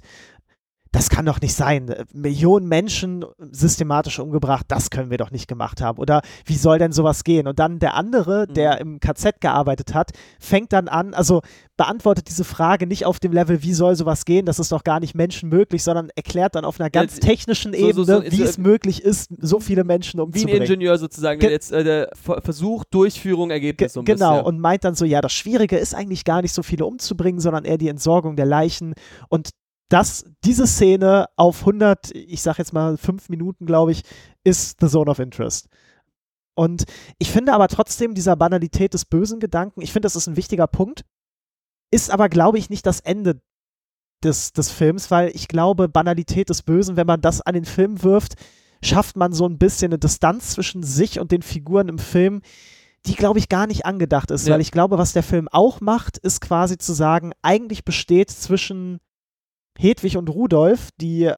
[0.95, 1.93] das kann doch nicht sein.
[2.13, 5.99] Millionen Menschen systematisch umgebracht, das können wir doch nicht gemacht haben.
[5.99, 7.47] Oder wie soll denn sowas gehen?
[7.47, 8.93] Und dann der andere, der Mhm.
[8.93, 11.41] im KZ gearbeitet hat, fängt dann an, also
[11.77, 15.01] beantwortet diese Frage nicht auf dem Level, wie soll sowas gehen, das ist doch gar
[15.01, 18.58] nicht menschenmöglich, sondern erklärt dann auf einer ganz technischen so- Ebene, so- wie so- es
[18.58, 20.62] möglich ist, so viele Menschen Wie ein umzubringen.
[20.62, 24.45] Ingenieur sozusagen, Ge- der jetzt äh, der Ver- Versuch, Durchführung, Ergebnis so genau, bisschen.
[24.45, 27.65] und meint dann so, ja, das Schwierige ist eigentlich gar nicht so viele umzubringen, sondern
[27.65, 28.93] eher die Entsorgung der Leichen.
[29.27, 29.49] Und
[29.89, 34.04] das, diese Szene auf 100, ich sag jetzt mal fünf Minuten, glaube ich,
[34.43, 35.67] ist The Zone of Interest.
[36.56, 36.86] Und
[37.19, 40.67] ich finde aber trotzdem dieser Banalität des bösen Gedanken, ich finde, das ist ein wichtiger
[40.67, 41.06] Punkt,
[41.91, 43.41] ist aber, glaube ich, nicht das Ende
[44.24, 48.02] des, des Films, weil ich glaube, Banalität des Bösen, wenn man das an den Film
[48.04, 48.36] wirft,
[48.82, 52.41] schafft man so ein bisschen eine Distanz zwischen sich und den Figuren im Film,
[53.06, 54.48] die, glaube ich, gar nicht angedacht ist.
[54.48, 54.54] Ja.
[54.54, 59.00] Weil ich glaube, was der Film auch macht, ist quasi zu sagen, eigentlich besteht zwischen
[59.78, 61.32] Hedwig und Rudolf, die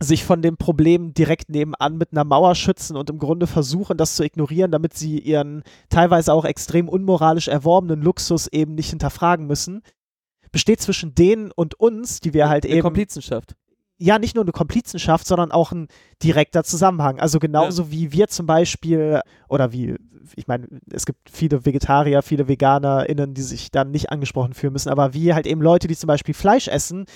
[0.00, 4.14] sich von dem Problem direkt nebenan mit einer Mauer schützen und im Grunde versuchen, das
[4.14, 9.82] zu ignorieren, damit sie ihren teilweise auch extrem unmoralisch erworbenen Luxus eben nicht hinterfragen müssen,
[10.52, 13.56] besteht zwischen denen und uns, die wir halt Eine eben Komplizenschaft.
[13.98, 15.88] Ja nicht nur eine Komplizenschaft, sondern auch ein
[16.22, 17.18] direkter Zusammenhang.
[17.18, 19.96] Also genauso wie wir zum Beispiel, oder wie,
[20.36, 24.90] ich meine, es gibt viele Vegetarier, viele VeganerInnen, die sich dann nicht angesprochen fühlen müssen,
[24.90, 27.06] aber wie halt eben Leute, die zum Beispiel Fleisch essen,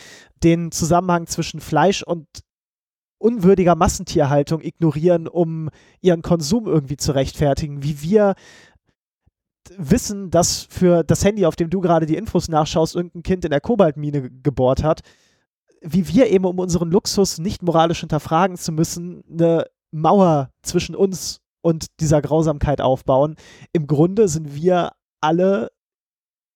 [0.42, 2.26] den Zusammenhang zwischen Fleisch und
[3.18, 8.34] unwürdiger Massentierhaltung ignorieren, um ihren Konsum irgendwie zu rechtfertigen, wie wir
[9.78, 13.52] wissen, dass für das Handy, auf dem du gerade die Infos nachschaust, irgendein Kind in
[13.52, 15.02] der Kobaltmine gebohrt hat,
[15.82, 21.40] wie wir eben, um unseren Luxus nicht moralisch hinterfragen zu müssen, eine Mauer zwischen uns
[21.60, 23.36] und dieser Grausamkeit aufbauen.
[23.72, 25.70] Im Grunde sind wir alle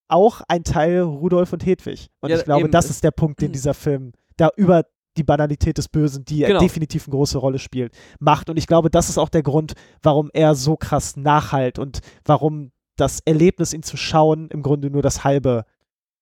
[0.08, 2.08] auch ein Teil Rudolf und Hedwig.
[2.20, 2.70] Und Ja, ich glaube, eben.
[2.70, 4.84] das ist der Punkt, den dieser Film da über
[5.16, 6.60] die Banalität des Bösen, die Genau.
[6.60, 8.50] definitiv eine große Rolle spielt, macht.
[8.50, 12.70] Und ich glaube, das ist auch der Grund, warum er so krass nachhalt und warum
[12.96, 15.64] das Erlebnis, ihn zu schauen, im Grunde nur das halbe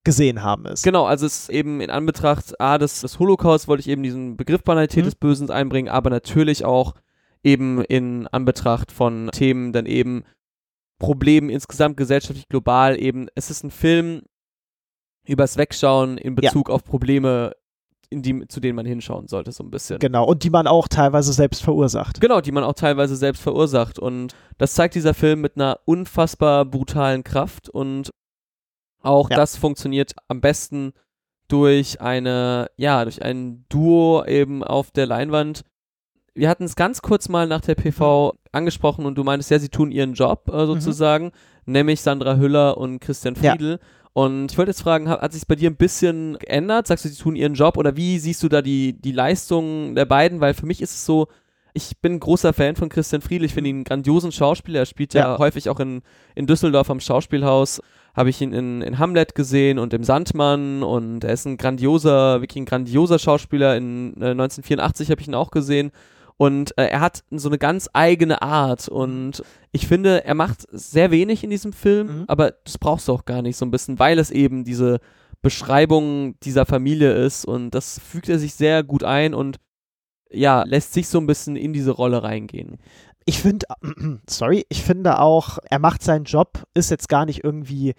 [0.04, 0.82] gesehen haben ist.
[0.84, 4.36] Genau, also es ist eben in Anbetracht A, des, des Holocaust wollte ich eben diesen
[4.36, 5.06] Begriff Banalität Mhm.
[5.06, 6.94] des Bösen einbringen, aber natürlich auch
[7.42, 10.24] eben in Anbetracht von Themen dann eben
[10.98, 14.22] Problemen insgesamt gesellschaftlich global eben, es ist ein Film
[15.26, 16.50] übers Wegschauen in Ja.
[16.50, 17.52] Bezug auf Probleme,
[18.10, 19.98] in die, zu denen man hinschauen sollte, so ein bisschen.
[19.98, 22.20] Genau, und die man auch teilweise selbst verursacht.
[22.20, 23.98] Genau, die man auch teilweise selbst verursacht.
[23.98, 27.68] Und das zeigt dieser Film mit einer unfassbar brutalen Kraft.
[27.68, 28.10] Und
[29.04, 29.36] auch Ja.
[29.36, 30.92] das funktioniert am besten
[31.48, 35.62] durch eine, ja, durch ein Duo eben auf der Leinwand.
[36.34, 39.68] Wir hatten es ganz kurz mal nach der PV angesprochen und du meintest, ja, sie
[39.68, 41.30] tun ihren Job äh, sozusagen,
[41.64, 43.52] nämlich Sandra Hüller und Christian Ja.
[43.52, 43.78] Friedl.
[44.14, 46.86] Und ich wollte jetzt fragen, hat, hat sich bei dir ein bisschen geändert?
[46.86, 50.04] Sagst du, sie tun ihren Job oder wie siehst du da die, die Leistungen der
[50.06, 50.40] beiden?
[50.40, 51.26] Weil für mich ist es so,
[51.72, 53.44] ich bin großer Fan von Christian Friedl.
[53.44, 54.80] Ich finde ihn einen grandiosen Schauspieler.
[54.80, 55.38] Er spielt ja, Ja.
[55.38, 56.02] häufig auch in,
[56.36, 57.80] in Düsseldorf am Schauspielhaus.
[58.14, 60.82] Habe ich ihn in, in Hamlet gesehen und im Sandmann.
[60.82, 63.76] Und er ist ein grandioser, wirklich ein grandioser Schauspieler.
[63.76, 65.90] In äh, 1984 habe ich ihn auch gesehen.
[66.36, 68.88] Und äh, er hat so eine ganz eigene Art.
[68.88, 72.24] Und ich finde, er macht sehr wenig in diesem Film, Mhm.
[72.28, 75.00] aber das brauchst du auch gar nicht so ein bisschen, weil es eben diese
[75.42, 77.44] Beschreibung dieser Familie ist.
[77.44, 79.58] Und das fügt er sich sehr gut ein und
[80.30, 82.78] ja, lässt sich so ein bisschen in diese Rolle reingehen.
[83.24, 83.66] Ich finde,
[84.28, 87.94] sorry, ich finde auch, er macht seinen Job, ist jetzt gar nicht irgendwie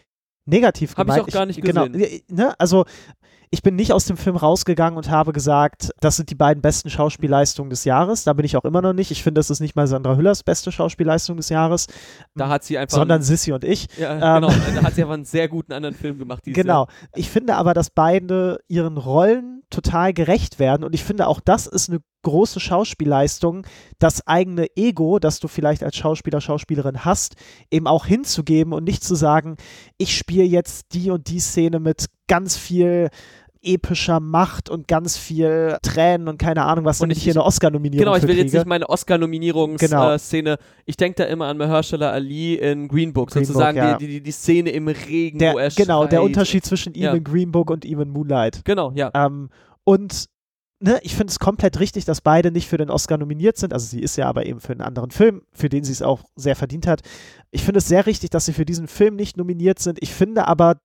[0.46, 1.22] negativ Hab ich gemeint.
[1.30, 2.22] auch gar nicht Genau, gesehen.
[2.30, 2.86] ne, also
[3.52, 6.90] ich bin nicht aus dem Film rausgegangen und habe gesagt, das sind die beiden besten
[6.90, 8.24] Schauspielleistungen des Jahres.
[8.24, 9.12] Da bin ich auch immer noch nicht.
[9.12, 11.88] Ich finde, das ist nicht mal Sandra Hüllers beste Schauspielleistung des Jahres,
[12.36, 12.98] Da hat sie einfach.
[12.98, 13.88] sondern Sissy und ich.
[13.98, 16.44] ja, ähm, genau, da hat sie einfach einen sehr guten anderen Film gemacht.
[16.46, 16.88] Genau.
[17.16, 20.84] Ich finde aber, dass beide ihren Rollen total gerecht werden.
[20.84, 23.66] Und ich finde auch das ist eine große Schauspielleistung,
[24.00, 27.36] das eigene Ego, das du vielleicht als Schauspieler, Schauspielerin hast,
[27.70, 29.58] eben auch hinzugeben und nicht zu sagen,
[29.98, 33.10] ich spiele jetzt die und die Szene mit ganz viel
[33.66, 37.34] epischer Macht und ganz viel Tränen und keine Ahnung was, Und damit ich- ich hier
[37.34, 38.58] eine Oscar-Nominierung Genau, ich will jetzt kriege.
[38.60, 40.44] nicht meine Oscar-Nominierungsszene.
[40.52, 40.56] Genau.
[40.86, 43.98] ich denke da immer an Mahershala Ali in Green Book, Green Book, sozusagen ja.
[43.98, 46.26] die, die, die Szene im Regen, der, wo er genau, der schreit.
[46.26, 47.14] Unterschied zwischen ihm Ja.
[47.14, 48.62] in Green Book und ihm in Moonlight.
[48.66, 49.12] Genau, ja.
[49.14, 49.50] Ähm,
[49.84, 50.26] und
[50.80, 53.74] ne, ich finde es komplett richtig, dass beide nicht für den Oscar nominiert sind.
[53.74, 56.22] Also sie ist ja aber eben für einen anderen Film, für den sie es auch
[56.36, 57.02] sehr verdient hat.
[57.52, 59.98] Ich finde es sehr richtig, dass sie für diesen Film nicht nominiert sind.
[60.02, 60.78] Ich finde aber,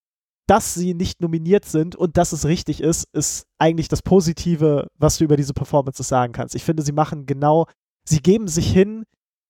[0.50, 5.18] dass sie nicht nominiert sind und dass es richtig ist, ist eigentlich das Positive, was
[5.18, 6.56] du über diese Performances sagen kannst.
[6.56, 7.66] Ich finde, sie machen genau,
[8.04, 9.04] sie geben sich hin,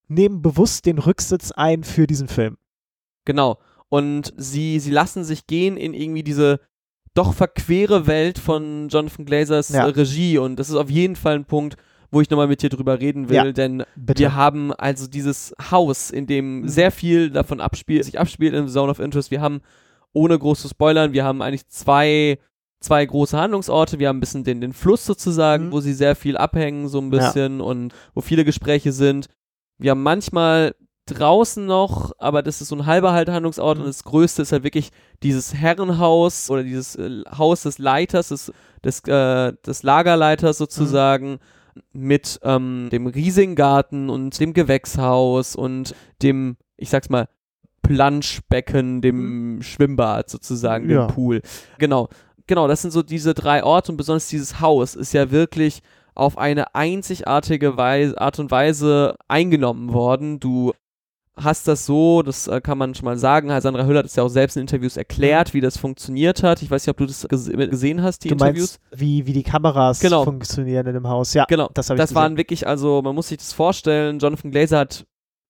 [0.07, 2.57] nehmen bewusst den Rücksitz ein für diesen Film.
[3.25, 3.57] Genau.
[3.89, 6.59] Und sie, sie lassen sich gehen in irgendwie diese
[7.13, 9.85] doch verquere Welt von Jonathan Glazers Ja.
[9.85, 11.75] Regie und das ist auf jeden Fall ein Punkt,
[12.11, 14.19] wo ich nochmal mit dir drüber reden will, Ja, denn Bitte.
[14.19, 16.67] wir haben also dieses Haus, in dem Mhm.
[16.67, 19.31] sehr viel davon abspielt, sich abspielt in Zone of Interest.
[19.31, 19.61] Wir haben,
[20.13, 22.37] ohne groß zu spoilern, wir haben eigentlich zwei,
[22.79, 23.99] zwei große Handlungsorte.
[23.99, 25.71] Wir haben ein bisschen den, den Fluss sozusagen, Mhm.
[25.71, 27.19] wo sie sehr viel abhängen, so ein Ja.
[27.19, 29.27] bisschen und wo viele Gespräche sind.
[29.77, 30.75] Wir haben manchmal
[31.07, 33.83] draußen noch, aber das ist so ein halber halt Handlungsort Mhm.
[33.83, 34.91] und das größte ist halt wirklich
[35.23, 38.51] dieses Herrenhaus oder dieses äh, Haus des Leiters, des,
[38.83, 41.39] des, äh, des Lagerleiters sozusagen
[41.93, 47.27] mit ähm, dem Riesingarten und dem Gewächshaus und dem, ich sag's mal,
[47.81, 51.07] Planschbecken, dem Schwimmbad sozusagen, Ja.
[51.07, 51.41] dem Pool.
[51.77, 52.09] Genau,
[52.47, 55.81] genau, das sind so diese drei Orte und besonders dieses Haus ist ja wirklich
[56.13, 60.39] auf eine einzigartige Weise, Art und Weise eingenommen worden.
[60.39, 60.73] Du
[61.37, 64.23] hast das so, das äh, kann man schon mal sagen, Sandra Hüller hat es ja
[64.23, 66.61] auch selbst in Interviews erklärt, wie das funktioniert hat.
[66.61, 68.79] Ich weiß nicht, ob du das gese gesehen hast, die du Interviews.
[68.91, 70.25] meinst, wie, wie die Kameras Genau.
[70.25, 71.33] funktionieren in dem Haus.
[71.33, 74.51] Ja, Genau, das habe ich das waren wirklich, also man muss sich das vorstellen, Jonathan
[74.51, 75.05] Glazer hat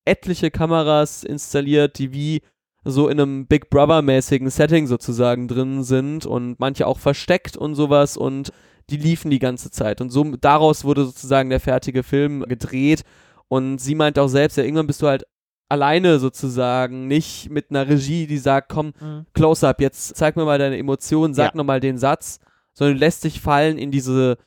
[0.05, 2.41] etliche Kameras installiert, die wie
[2.83, 8.17] so in einem Big Brother-mäßigen Setting sozusagen drin sind und manche auch versteckt und sowas
[8.17, 8.51] und
[8.89, 13.03] die liefen die ganze Zeit und so daraus wurde sozusagen der fertige Film gedreht
[13.47, 15.25] und sie meint auch selbst, ja irgendwann bist du halt
[15.69, 19.25] alleine sozusagen, nicht mit einer Regie, die sagt, komm, Mhm.
[19.33, 21.57] Close-up, jetzt zeig mir mal deine Emotionen, sag Ja.
[21.57, 22.39] nochmal den Satz,
[22.73, 24.37] sondern du lässt dich fallen in diese,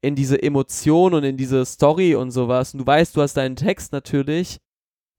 [0.00, 2.72] in diese Emotion und in diese Story und sowas.
[2.74, 4.58] Und du weißt, du hast deinen Text natürlich,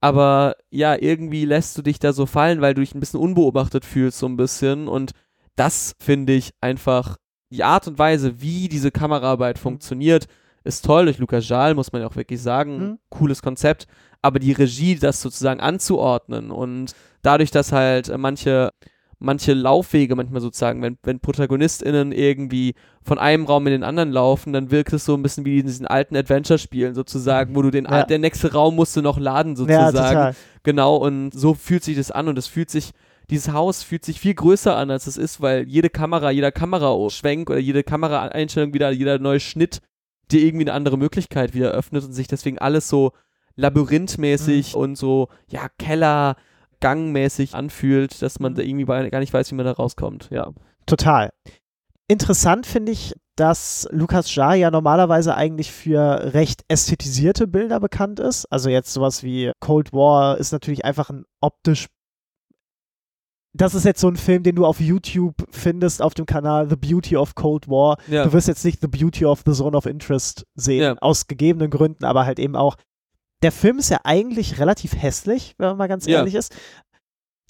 [0.04, 3.86] aber ja, irgendwie lässt du dich da so fallen, weil du dich ein bisschen unbeobachtet
[3.86, 4.88] fühlst, so ein bisschen.
[4.90, 5.12] Und
[5.56, 7.16] das finde ich einfach,
[7.52, 10.28] die Art und Weise, wie diese Kameraarbeit funktioniert,
[10.66, 11.06] ist toll.
[11.06, 13.00] Durch Lukas Jahl muss man ja auch wirklich sagen, Mhm.
[13.10, 13.86] cooles Konzept.
[14.22, 18.72] Aber die Regie, das sozusagen anzuordnen und dadurch, dass halt äh, manche,
[19.24, 24.52] manche Laufwege manchmal sozusagen, wenn, wenn ProtagonistInnen irgendwie von einem Raum in den anderen laufen,
[24.54, 27.86] dann wirkt es so ein bisschen wie in diesen alten Adventure-Spielen sozusagen, wo du den,
[27.86, 28.04] Ja.
[28.04, 29.92] der nächste Raum musst du noch laden Ja, sozusagen.
[29.94, 30.36] total.
[30.64, 32.92] Genau, und so fühlt sich das an und es fühlt sich,
[33.30, 37.50] dieses Haus fühlt sich viel größer an, als es ist, weil jede Kamera, jeder Kameraschwenk
[37.50, 39.80] oder jede Kameraeinstellung wieder, jeder neue Schnitt
[40.32, 43.14] dir irgendwie eine andere Möglichkeit wieder öffnet und sich deswegen alles so
[43.56, 46.36] labyrinthmäßig und so, ja, Keller,
[46.84, 48.56] gangmäßig anfühlt, dass man Mhm.
[48.58, 50.52] da irgendwie gar nicht weiß, wie man da rauskommt, ja.
[50.86, 51.32] Total.
[52.10, 58.46] Interessant finde ich, dass Lukas Jarre ja normalerweise eigentlich für recht ästhetisierte Bilder bekannt ist.
[58.52, 61.88] Also jetzt sowas wie Cold War ist natürlich einfach ein optisch.
[63.56, 66.76] Das ist jetzt so ein Film, den du auf YouTube findest, auf dem Kanal The
[66.76, 67.98] Beauty of Cold War.
[68.08, 70.96] Ja, Du wirst jetzt nicht The Beauty of the Zone of Interest sehen, Ja.
[71.00, 72.76] aus gegebenen Gründen, aber halt eben auch.
[73.44, 76.20] Der Film ist ja eigentlich relativ hässlich, wenn man mal ganz Ja.
[76.20, 76.56] ehrlich ist.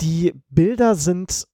[0.02, 1.46] Die Bilder sind,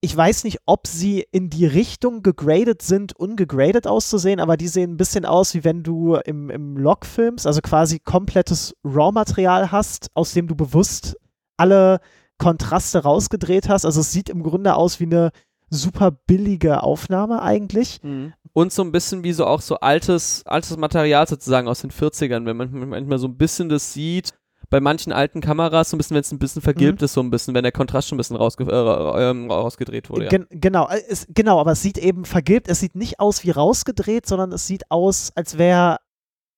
[0.00, 4.92] ich weiß nicht, ob sie in die Richtung gegradet sind, ungegradet auszusehen, aber die sehen
[4.92, 10.08] ein bisschen aus, wie wenn du im, im Log filmst, also quasi komplettes RAW-Material hast,
[10.14, 11.16] aus dem du bewusst
[11.56, 12.00] alle
[12.38, 13.84] Kontraste rausgedreht hast.
[13.84, 15.30] Also es sieht im Grunde aus wie eine
[15.68, 18.02] super billige Aufnahme eigentlich.
[18.02, 18.32] Mhm.
[18.52, 22.46] Und so ein bisschen wie so auch so altes, altes Material sozusagen aus den 40ern,
[22.46, 24.32] wenn man manchmal so ein bisschen das sieht,
[24.70, 27.04] bei manchen alten Kameras, so ein bisschen, wenn es ein bisschen vergilbt Mhm.
[27.04, 30.24] ist, so ein bisschen, wenn der Kontrast schon ein bisschen rausge äh, ähm, rausgedreht wurde.
[30.24, 30.28] Ja.
[30.30, 33.50] Gen genau, äh, es, genau, aber es sieht eben vergilbt, es sieht nicht aus wie
[33.50, 35.98] rausgedreht, sondern es sieht aus, als wäre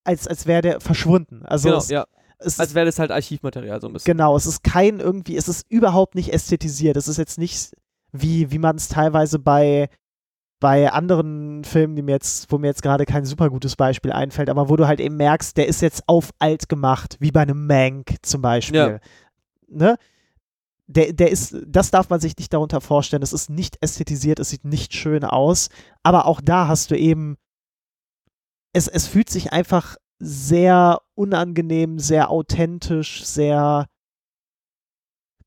[0.03, 1.43] als, als wäre der verschwunden.
[1.45, 2.05] Also genau, es, ja.
[2.39, 4.11] es Als wäre das halt Archivmaterial so ein bisschen.
[4.11, 6.97] genau, es ist kein irgendwie, es ist überhaupt nicht ästhetisiert.
[6.97, 7.71] Es ist jetzt nicht
[8.11, 9.89] wie, wie man es teilweise bei
[10.63, 14.49] bei anderen Filmen, die mir jetzt, wo mir jetzt gerade kein super gutes Beispiel einfällt,
[14.49, 17.67] aber wo du halt eben merkst, der ist jetzt auf alt gemacht, wie bei einem
[17.67, 18.79] Mank zum Beispiel.
[18.79, 18.99] Ja.
[19.67, 19.97] Ne?
[20.87, 23.23] Der, der ist, das darf man sich nicht darunter vorstellen.
[23.23, 25.67] Es ist nicht ästhetisiert, es sieht nicht schön aus,
[26.01, 27.35] aber auch da hast du eben,
[28.71, 33.87] es, es fühlt sich einfach sehr unangenehm, sehr authentisch, sehr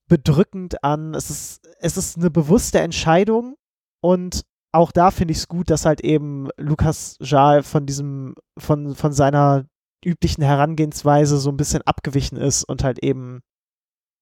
[0.08, 1.14] bedrückend an.
[1.14, 3.56] Es ist, es ist eine bewusste Entscheidung
[4.02, 4.44] und
[4.76, 9.12] auch da finde ich es gut, dass halt eben Lukas Jahl von diesem, von, von
[9.12, 9.66] seiner
[10.04, 13.40] üblichen Herangehensweise so ein bisschen abgewichen ist und halt eben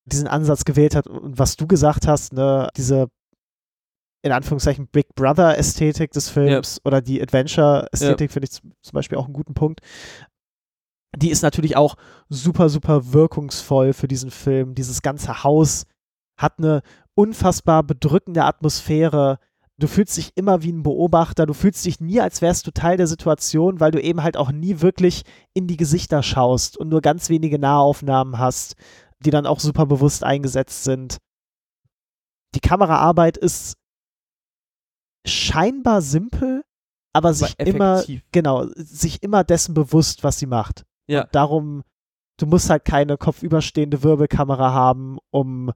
[0.07, 3.09] diesen Ansatz gewählt hat und was du gesagt hast, ne, diese
[4.23, 9.19] in Anführungszeichen Big Brother Ästhetik des Films oder die Adventure Ästhetik finde ich zum Beispiel
[9.19, 9.81] auch einen guten Punkt.
[11.17, 11.97] Die ist natürlich auch
[12.29, 14.75] super, super wirkungsvoll für diesen Film.
[14.75, 15.85] Dieses ganze Haus
[16.41, 16.81] hat eine
[17.15, 19.39] unfassbar bedrückende Atmosphäre.
[19.77, 22.97] Du fühlst dich immer wie ein Beobachter, du fühlst dich nie, als wärst du Teil
[22.97, 27.01] der Situation, weil du eben halt auch nie wirklich in die Gesichter schaust und nur
[27.01, 28.77] ganz wenige Nahaufnahmen hast,
[29.19, 31.19] die dann auch super bewusst eingesetzt sind.
[32.55, 33.75] Die Kameraarbeit ist
[35.27, 36.63] scheinbar simpel,
[37.13, 38.23] aber sich immer, effektiv.
[38.31, 40.85] genau, sich immer dessen bewusst, was sie macht.
[41.09, 41.23] Ja.
[41.23, 41.83] Und darum,
[42.39, 45.73] du musst halt keine kopfüberstehende Wirbelkamera haben, um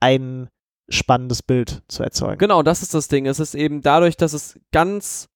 [0.00, 0.48] ein
[0.90, 2.38] spannendes Bild zu erzeugen.
[2.38, 3.26] Genau, das ist das Ding.
[3.26, 5.28] Es ist eben dadurch, dass es ganz,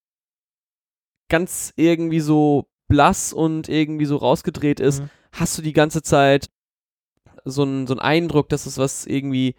[1.28, 5.10] ganz irgendwie so blass und irgendwie so rausgedreht ist, Mhm.
[5.32, 6.48] hast du die ganze Zeit
[7.44, 9.54] so einen so einen Eindruck, dass es was irgendwie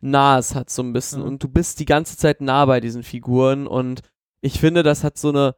[0.00, 1.20] Nahes hat, so ein bisschen.
[1.20, 1.26] Mhm.
[1.28, 4.00] Und du bist die ganze Zeit nah bei diesen Figuren und
[4.40, 5.54] ich finde, das hat so eine,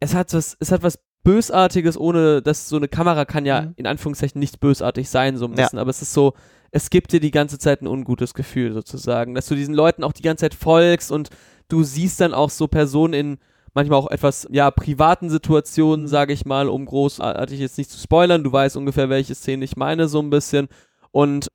[0.00, 3.72] es hat was, es hat was Bösartiges, ohne dass so eine Kamera kann ja Mhm.
[3.76, 5.56] in Anführungszeichen nicht bösartig sein, so ein Ja.
[5.64, 6.34] bisschen, aber es ist so,
[6.72, 10.12] es gibt dir die ganze Zeit ein ungutes Gefühl sozusagen, dass du diesen Leuten auch
[10.12, 11.28] die ganze Zeit folgst und
[11.68, 13.38] du siehst dann auch so Personen in
[13.74, 16.08] manchmal auch etwas, ja, privaten Situationen, Mhm.
[16.08, 19.76] sage ich mal, um großartig jetzt nicht zu spoilern, du weißt ungefähr, welche Szene ich
[19.76, 20.68] meine, so ein bisschen
[21.10, 21.48] und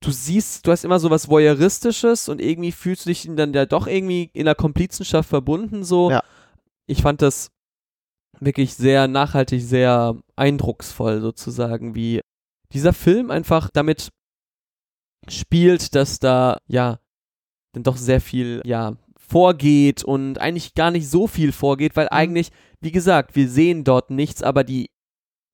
[0.00, 3.66] du siehst, du hast immer so was Voyeuristisches und irgendwie fühlst du dich dann ja
[3.66, 6.10] doch irgendwie in der Komplizenschaft verbunden so.
[6.10, 6.22] Ja.
[6.86, 7.50] Ich fand das
[8.38, 12.20] wirklich sehr nachhaltig, sehr eindrucksvoll sozusagen, wie
[12.72, 14.10] dieser Film einfach damit
[15.28, 16.98] spielt, dass da ja
[17.72, 22.50] dann doch sehr viel ja vorgeht und eigentlich gar nicht so viel vorgeht, weil eigentlich,
[22.80, 24.90] wie gesagt, wir sehen dort nichts, aber die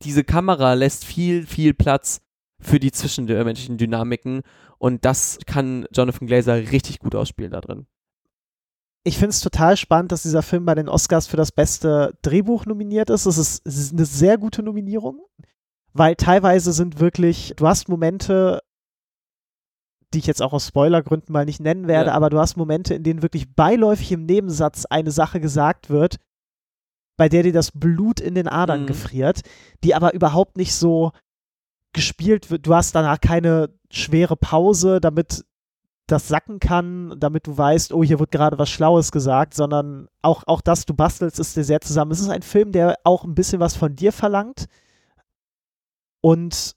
[0.03, 2.21] diese Kamera lässt viel, viel Platz
[2.61, 4.43] für die zwischenmenschlichen Dynamiken
[4.79, 7.87] und das kann Jonathan Glazer richtig gut ausspielen da drin.
[9.05, 12.67] ich finde es total spannend, dass dieser Film bei den Oscars für das beste Drehbuch
[12.67, 13.27] nominiert ist.
[13.27, 15.21] Es ist, es ist eine sehr gute Nominierung,
[15.93, 18.61] weil teilweise sind wirklich, du hast Momente,
[20.15, 22.15] die ich jetzt auch aus Spoilergründen mal nicht nennen werde, Ja.
[22.17, 26.17] aber du hast Momente, in denen wirklich beiläufig im Nebensatz eine Sache gesagt wird,
[27.17, 28.87] bei der dir das Blut in den Adern Mhm.
[28.87, 29.43] gefriert,
[29.85, 31.13] die aber überhaupt nicht so
[31.93, 32.67] gespielt wird.
[32.67, 35.45] Du hast danach keine schwere Pause, damit
[36.07, 40.43] das sacken kann, damit du weißt, oh, hier wird gerade was Schlaues gesagt, sondern auch,
[40.47, 42.11] auch das, du bastelst, ist dir sehr zusammen.
[42.11, 44.67] Es ist ein Film, der auch ein bisschen was von dir verlangt.
[46.21, 46.75] Und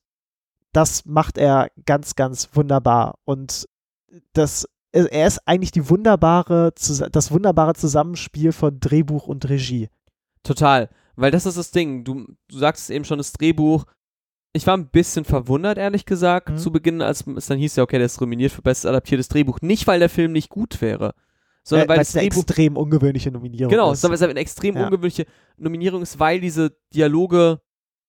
[0.75, 3.17] das macht er ganz, ganz wunderbar.
[3.25, 3.67] Und
[4.33, 6.73] das, er ist eigentlich die wunderbare,
[7.11, 9.89] das wunderbare Zusammenspiel von Drehbuch und Regie.
[10.43, 12.03] Total, weil das ist das Ding.
[12.03, 13.85] Du, du sagst es eben schon, das Drehbuch.
[14.53, 16.57] Ich war ein bisschen verwundert, ehrlich gesagt, Mhm.
[16.57, 19.59] zu Beginn, als es dann hieß ja, okay, der ist nominiert für bestes adaptiertes Drehbuch.
[19.61, 21.13] Nicht, weil der Film nicht gut wäre,
[21.63, 24.03] sondern Äh, weil weil es eine Drehbuch extrem ungewöhnliche Nominierung Genau, ist.
[24.03, 24.85] es ist eine extrem Ja.
[24.85, 25.25] ungewöhnliche
[25.57, 27.59] Nominierung ist, weil diese Dialoge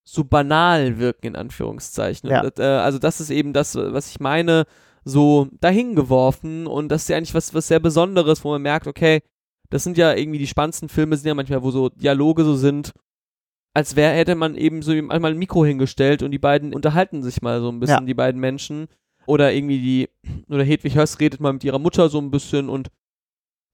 [0.09, 2.29] so banal wirken, in Anführungszeichen.
[2.29, 2.41] Ja.
[2.43, 4.65] Und, äh, also das ist eben das, was ich meine,
[5.03, 9.21] so dahingeworfen und das ist ja eigentlich was, was sehr Besonderes, wo man merkt, okay,
[9.69, 12.93] das sind ja irgendwie die spannendsten Filme, sind ja manchmal, wo so Dialoge so sind,
[13.73, 17.41] als wäre, hätte man eben so einmal ein Mikro hingestellt und die beiden unterhalten sich
[17.41, 18.05] mal so ein bisschen, Ja.
[18.05, 18.87] die beiden Menschen.
[19.25, 20.09] Oder irgendwie die,
[20.49, 22.87] oder Hedwig Höss redet mal mit ihrer Mutter so ein bisschen und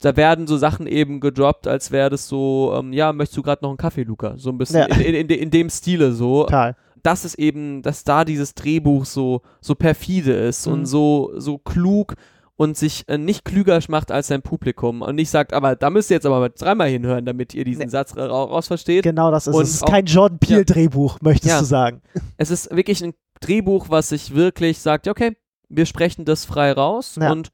[0.02, 3.64] da werden so Sachen eben gedroppt, als wäre das so, ähm, ja, möchtest du gerade
[3.64, 4.34] noch einen Kaffee, Luca?
[4.38, 4.96] So ein bisschen Ja.
[4.96, 6.44] in, in, in, de- in dem Stile so.
[6.44, 6.76] Total.
[7.04, 10.74] Das ist eben, dass da dieses Drehbuch so, so perfide ist Mhm.
[10.74, 12.16] und so, so klug
[12.56, 16.12] und sich äh, nicht klüger macht als sein Publikum und nicht sagt, aber da müsst
[16.12, 17.90] ihr jetzt aber mal dreimal hinhören, damit ihr diesen Nee.
[17.90, 19.04] Satz ra raus versteht.
[19.04, 19.70] Genau das ist Und es.
[19.70, 21.60] Es ist auch- kein Jordan Peele-Drehbuch, möchtest Ja.
[21.60, 22.02] du sagen.
[22.38, 25.36] Es ist wirklich ein Drehbuch, was sich wirklich sagt, ja, okay,
[25.70, 27.32] wir sprechen das frei raus Ja.
[27.32, 27.50] und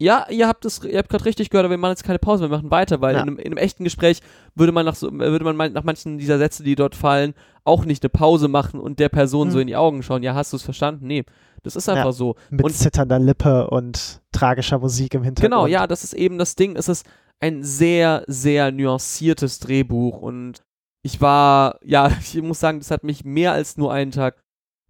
[0.00, 2.44] ja, ihr habt es, ihr habt gerade richtig gehört, aber wir machen jetzt keine Pause,
[2.44, 3.22] wir machen weiter, weil Ja.
[3.22, 4.20] in, einem, in einem echten Gespräch
[4.54, 7.34] würde man nach so, würde man nach manchen dieser Sätze, die dort fallen,
[7.64, 9.52] auch nicht eine Pause machen und der Person Mhm.
[9.52, 10.22] so in die Augen schauen.
[10.22, 11.06] Ja, hast du es verstanden?
[11.06, 11.24] Nee,
[11.64, 12.12] das ist einfach Ja.
[12.12, 12.36] so.
[12.50, 15.52] Mit Und- zitternder Lippe und tragischer Musik im Hintergrund.
[15.52, 16.76] Genau, ja, das ist eben das Ding.
[16.76, 17.04] Es ist
[17.40, 20.62] ein sehr, sehr nuanciertes Drehbuch und
[21.02, 24.42] ich war, ja, ich muss sagen, das hat mich mehr als nur einen Tag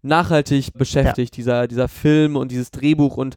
[0.02, 3.36] nachhaltig beschäftigt, dieser, dieser Film und dieses Drehbuch und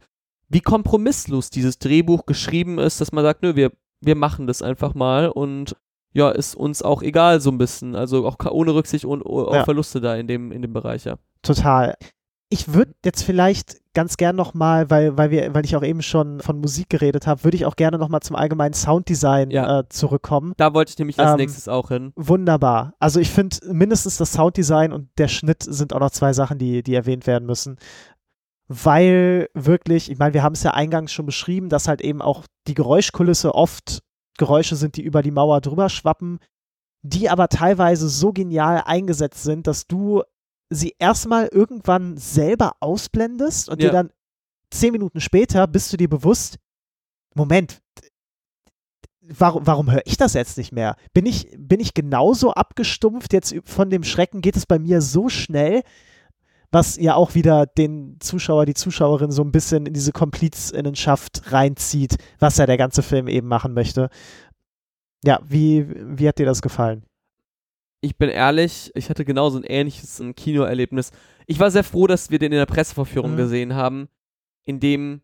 [0.51, 4.93] wie kompromisslos dieses Drehbuch geschrieben ist, dass man sagt, nö, wir, wir machen das einfach
[4.93, 5.75] mal und
[6.13, 9.63] ja, ist uns auch egal so ein bisschen, also auch ohne Rücksicht und auf Ja.
[9.63, 11.15] Verluste da in dem, in dem Bereich, ja.
[11.41, 11.95] Total.
[12.49, 16.41] Ich würde jetzt vielleicht ganz gern nochmal, weil, weil, wir, weil ich auch eben schon
[16.41, 19.79] von Musik geredet habe, würde ich auch gerne nochmal zum allgemeinen Sounddesign Ja.
[19.79, 20.53] äh, zurückkommen.
[20.57, 22.11] Da wollte ich nämlich als Ähm, nächstes auch hin.
[22.17, 22.93] Wunderbar.
[22.99, 26.83] Also ich finde mindestens das Sounddesign und der Schnitt sind auch noch zwei Sachen, die,
[26.83, 27.77] die erwähnt werden müssen.
[28.73, 32.45] Weil wirklich, ich meine, wir haben es ja eingangs schon beschrieben, dass halt eben auch
[32.67, 34.01] die Geräuschkulisse oft
[34.37, 36.39] Geräusche sind, die über die Mauer drüber schwappen,
[37.01, 40.23] die aber teilweise so genial eingesetzt sind, dass du
[40.69, 43.89] sie erstmal irgendwann selber ausblendest und Ja.
[43.89, 44.11] dir dann
[44.69, 46.57] zehn Minuten später bist du dir bewusst,
[47.35, 47.81] Moment,
[49.21, 50.95] warum, warum höre ich das jetzt nicht mehr?
[51.13, 54.41] Bin ich, bin ich genauso abgestumpft jetzt von dem Schrecken?
[54.41, 55.83] Geht es bei mir so schnell?
[56.71, 62.15] Was ja auch wieder den Zuschauer, die Zuschauerin so ein bisschen in diese Komplizinnenschaft reinzieht,
[62.39, 64.09] was ja der ganze Film eben machen möchte.
[65.23, 65.85] Ja, wie,
[66.17, 67.03] wie hat dir das gefallen?
[67.99, 71.11] Ich bin ehrlich, ich hatte genauso ein ähnliches Kinoerlebnis.
[71.45, 73.37] Ich war sehr froh, dass wir den in der Presseverführung Mhm.
[73.37, 74.07] gesehen haben,
[74.63, 75.21] in dem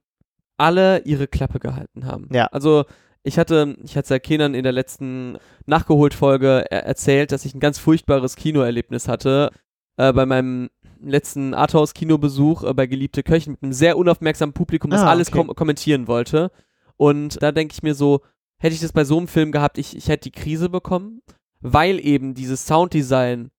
[0.58, 2.28] alle ihre Klappe gehalten haben.
[2.32, 2.46] Ja.
[2.48, 2.86] Also
[3.24, 7.60] ich hatte, ich hatte ja Kenan in der letzten Nachgeholt-Folge er erzählt, dass ich ein
[7.60, 9.52] ganz furchtbares Kinoerlebnis hatte
[9.98, 10.70] äh, bei meinem
[11.02, 15.38] letzten Arthouse-Kinobesuch äh, bei Geliebte Köchen mit einem sehr unaufmerksamen Publikum, das Ah, alles okay.
[15.38, 16.52] kom kommentieren wollte.
[16.98, 18.22] Und da denke ich mir so,
[18.58, 21.22] hätte ich das bei so einem Film gehabt, ich, ich hätte die Krise bekommen,
[21.60, 23.52] weil eben dieses Sounddesign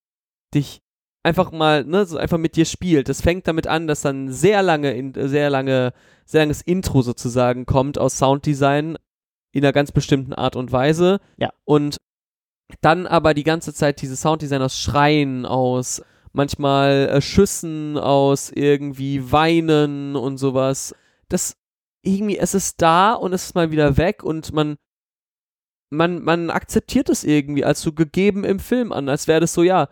[0.54, 0.82] dich
[1.22, 3.08] einfach mal, ne, so einfach mit dir spielt.
[3.08, 5.92] Das fängt damit an, dass dann sehr lange, in, sehr lange,
[6.24, 8.96] sehr langes Intro sozusagen kommt aus Sounddesign
[9.52, 11.20] in einer ganz bestimmten Art und Weise.
[11.36, 11.52] Ja.
[11.64, 11.98] Und
[12.80, 16.02] dann aber die ganze Zeit dieses Sounddesign aus Schreien, aus
[16.38, 20.94] manchmal äh, Schüssen, aus irgendwie Weinen und sowas.
[21.28, 21.56] Das
[22.02, 24.76] irgendwie, es ist da und es ist mal wieder weg und man
[25.90, 29.62] man, man akzeptiert es irgendwie als so gegeben im Film an, als wäre das so,
[29.62, 29.88] ja,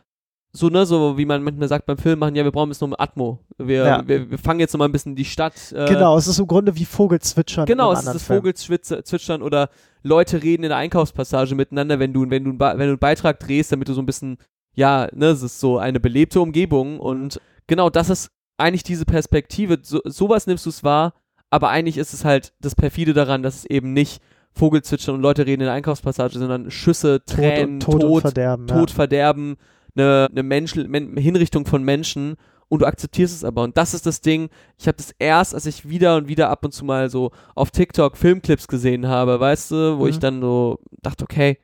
[0.53, 2.99] so, ne, so wie man manchmal sagt beim Film machen, ja, wir brauchen jetzt noch
[2.99, 3.41] Atmo.
[3.59, 4.09] Wir, Ja.
[4.09, 5.73] wir, wir fangen jetzt noch mal ein bisschen die Stadt.
[5.73, 7.67] Äh, genau, es ist im Grunde wie Vogelzwitschern.
[7.67, 8.23] Genau, es ist das.
[8.23, 9.69] Vogelzwitschern oder
[10.03, 13.73] Leute reden in der Einkaufspassage miteinander, wenn du, wenn du, wenn du einen Beitrag drehst,
[13.73, 14.39] damit du so ein bisschen,
[14.77, 19.79] ja, ne, es ist so eine belebte Umgebung und genau, das ist eigentlich diese Perspektive.
[19.83, 21.15] So, sowas nimmst du es wahr,
[21.51, 24.21] aber eigentlich ist es halt das perfide daran, dass es eben nicht
[24.53, 28.67] Vogelzwitschern und Leute reden in der Einkaufspassage, sondern Schüsse, Tod Tränen, und, Tod, und Verderben.
[28.67, 29.57] Tod, Verderben,
[29.95, 32.37] eine, eine Mensch, Men Hinrichtung von Menschen
[32.69, 33.63] und du akzeptierst es aber.
[33.63, 34.49] Und das ist das Ding.
[34.79, 37.71] Ich habe das erst, als ich wieder und wieder ab und zu mal so auf
[37.71, 40.09] TikTok Filmclips gesehen habe, weißt du, wo Mhm.
[40.11, 41.59] ich dann so dachte, okay,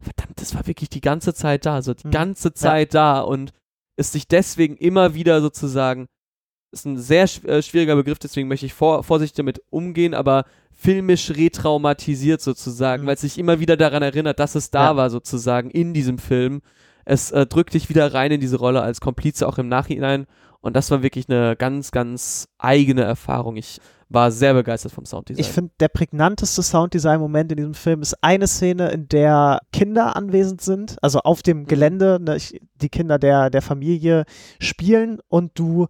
[0.00, 2.12] verdammt, das war wirklich die ganze Zeit da, so die Mhm.
[2.12, 3.52] ganze Zeit da und
[3.96, 6.06] ist sich deswegen immer wieder sozusagen,
[6.72, 11.30] ist ein sehr äh, schwieriger Begriff, deswegen möchte ich vor vorsichtig damit umgehen, aber filmisch
[11.30, 13.06] retraumatisiert sozusagen, Mhm.
[13.08, 14.96] weil es sich immer wieder daran erinnert, dass es da Ja.
[14.96, 16.60] war sozusagen in diesem Film.
[17.04, 20.26] Es äh, drückt dich wieder rein in diese Rolle als Komplize auch im Nachhinein
[20.60, 23.56] und das war wirklich eine ganz, ganz eigene Erfahrung.
[23.56, 23.78] Ich
[24.10, 25.40] war sehr begeistert vom Sounddesign.
[25.44, 30.60] Ich finde, der prägnanteste Sounddesign-Moment in diesem Film ist eine Szene, in der Kinder anwesend
[30.62, 31.42] sind, also auf Mhm.
[31.42, 34.24] dem Gelände, ne, ich, die Kinder der, der Familie
[34.60, 35.88] spielen und du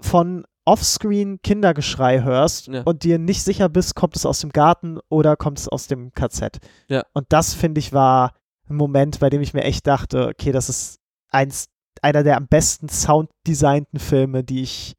[0.00, 2.82] von Offscreen Kindergeschrei hörst Ja.
[2.84, 6.12] und dir nicht sicher bist, kommt es aus dem Garten oder kommt es aus dem
[6.12, 6.58] KZ.
[6.88, 7.02] Ja.
[7.12, 8.32] Und das, finde ich, war
[8.68, 10.98] ein Moment, bei dem ich mir echt dachte, okay, das ist
[11.30, 11.66] eins,
[12.04, 14.94] einer der am besten sounddesignten Filme, die ich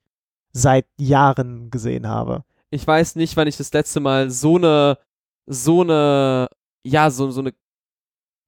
[0.52, 2.44] seit Jahren gesehen habe.
[2.72, 4.98] ich weiß nicht, wann ich das letzte Mal so eine,
[5.46, 6.48] so eine,
[6.84, 7.54] ja, so, so eine,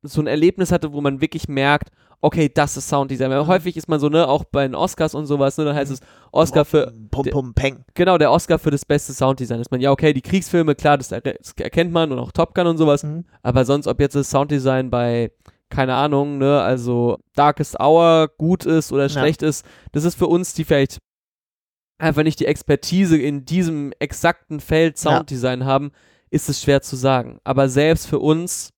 [0.04, 1.90] so ein Erlebnis hatte, wo man wirklich merkt,
[2.22, 3.30] okay, das ist Sounddesign.
[3.30, 3.48] Weil Mhm.
[3.48, 5.96] häufig ist man so, ne, auch bei den Oscars und sowas, ne, dann heißt Mhm.
[5.96, 6.02] es
[6.32, 7.84] Oscar für, Pum, pum, peng.
[7.94, 9.60] genau, der Oscar für das beste Sounddesign.
[9.62, 12.56] Ist man, ja, okay, die Kriegsfilme, klar, das, er das erkennt man und auch Top
[12.56, 13.26] Gun und sowas, Mhm.
[13.44, 15.32] aber sonst, ob jetzt das Sounddesign bei,
[15.70, 20.54] keine Ahnung, ne, also Darkest Hour gut ist oder schlecht ist, das ist für uns,
[20.54, 21.00] die vielleicht
[22.00, 25.12] einfach nicht die Expertise in diesem exakten Feld Ja.
[25.12, 25.92] Sounddesign haben,
[26.30, 27.40] ist es schwer zu sagen.
[27.44, 28.72] Aber selbst für uns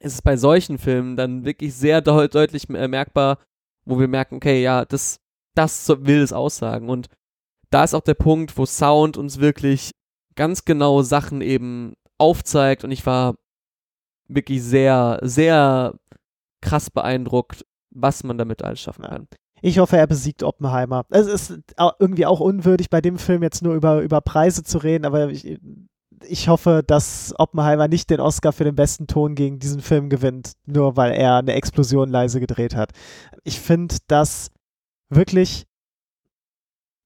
[0.00, 3.38] ist es bei solchen Filmen dann wirklich sehr deu deutlich äh, merkbar,
[3.84, 5.20] wo wir merken, okay, ja, das,
[5.54, 6.88] das will es aussagen.
[6.88, 7.08] Und
[7.70, 9.92] da ist auch der Punkt, wo Sound uns wirklich
[10.34, 12.84] ganz genau Sachen eben aufzeigt.
[12.84, 13.36] Und ich war
[14.34, 15.94] wirklich sehr, sehr
[16.60, 19.28] krass beeindruckt, was man damit alles schaffen kann.
[19.60, 21.04] Ich hoffe, er besiegt Oppenheimer.
[21.10, 21.58] Es ist
[21.98, 25.58] irgendwie auch unwürdig, bei dem Film jetzt nur über, über Preise zu reden, aber ich,
[26.24, 30.52] ich hoffe, dass Oppenheimer nicht den Oscar für den besten Ton gegen diesen Film gewinnt,
[30.66, 32.90] nur weil er eine Explosion leise gedreht hat.
[33.44, 34.50] Ich finde das
[35.08, 35.66] wirklich.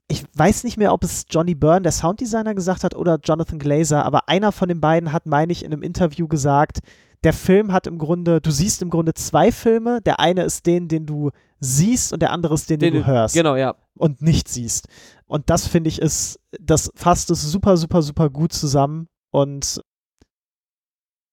[0.08, 4.04] Ich weiß nicht mehr, ob es Johnny Byrne, der Sounddesigner, gesagt hat oder Jonathan Glazer,
[4.04, 6.78] aber einer von den beiden hat, meine ich, in einem Interview gesagt,
[7.24, 10.00] der Film hat im Grunde, du siehst im Grunde zwei Filme.
[10.02, 13.06] Der eine ist den, den du siehst und der andere ist den, den, Den- du
[13.08, 13.74] hörst Genau, ja.
[13.96, 14.86] und nicht siehst.
[15.26, 19.80] Und das finde ich ist, das fasst es super, super, super gut zusammen und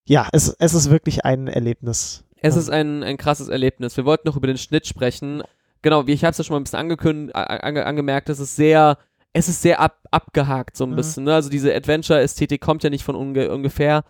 [0.07, 2.23] ja, es, es ist wirklich ein Erlebnis.
[2.41, 2.61] Es Ja.
[2.61, 3.95] ist ein, ein krasses Erlebnis.
[3.95, 5.43] Wir wollten noch über den Schnitt sprechen.
[5.83, 8.55] Genau, wie ich habe es ja schon mal ein bisschen angekündigt, ange, angemerkt, es ist
[8.55, 8.97] sehr,
[9.33, 10.95] es ist sehr ab, abgehakt so ein Mhm.
[10.95, 11.23] bisschen.
[11.25, 11.35] Ne?
[11.35, 14.03] Also diese Adventure-Ästhetik kommt ja nicht von unge, ungefähr.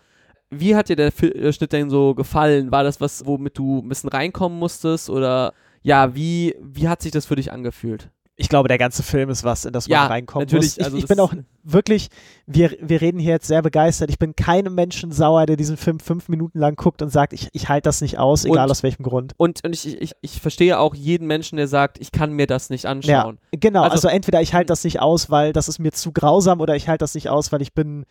[0.50, 2.70] Wie hat dir der äh, Schnitt denn so gefallen?
[2.70, 5.10] War das was, womit du ein bisschen reinkommen musstest?
[5.10, 5.52] Oder
[5.82, 8.10] ja, wie, wie hat sich das für dich angefühlt?
[8.36, 10.78] Ich glaube, der ganze Film ist was, in das man Ja, reinkommen natürlich, muss.
[10.78, 11.32] Ich, also ich bin auch
[11.62, 12.08] wirklich,
[12.46, 14.10] wir, wir reden hier jetzt sehr begeistert.
[14.10, 17.48] Ich bin keinem Menschen sauer, der diesen Film fünf Minuten lang guckt und sagt, ich,
[17.52, 19.34] ich halte das nicht aus, egal Und- aus welchem Grund.
[19.36, 22.70] Und, und ich, ich, ich verstehe auch jeden Menschen, der sagt, ich kann mir das
[22.70, 23.38] nicht anschauen.
[23.52, 26.60] Genau, also, Also- entweder ich halte das nicht aus, weil das ist mir zu grausam
[26.60, 28.04] oder ich halte das nicht aus, weil ich bin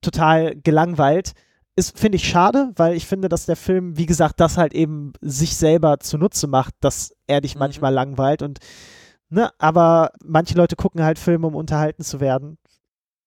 [0.00, 1.32] total gelangweilt.
[1.78, 5.12] ist, finde ich, schade, weil ich finde, dass der Film, wie gesagt, das halt eben
[5.20, 7.58] sich selber zunutze macht, dass er dich Mhm.
[7.58, 8.60] manchmal langweilt und
[9.28, 12.58] ne, aber manche Leute gucken halt Filme, um unterhalten zu werden.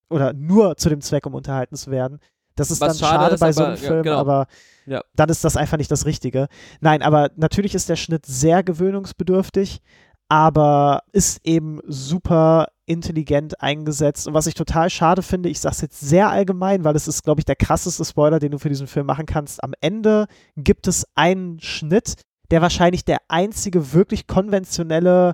[0.09, 2.19] Oder nur zu dem Zweck, um unterhalten zu werden.
[2.55, 4.17] Das ist Was dann schade schade bei so aber- einem ja, Film, genau.
[4.17, 4.47] aber
[4.85, 5.01] Ja.
[5.15, 6.47] dann ist das einfach nicht das Richtige.
[6.81, 9.81] Nein, aber natürlich ist der Schnitt sehr gewöhnungsbedürftig,
[10.27, 14.27] aber ist eben super intelligent eingesetzt.
[14.27, 17.23] Und was ich total schade finde, ich sage es jetzt sehr allgemein, weil es ist,
[17.23, 19.63] glaube ich, der krasseste Spoiler, den du für diesen Film machen kannst.
[19.63, 20.25] Am Ende
[20.57, 22.15] gibt es einen Schnitt,
[22.51, 25.33] der wahrscheinlich der einzige wirklich konventionelle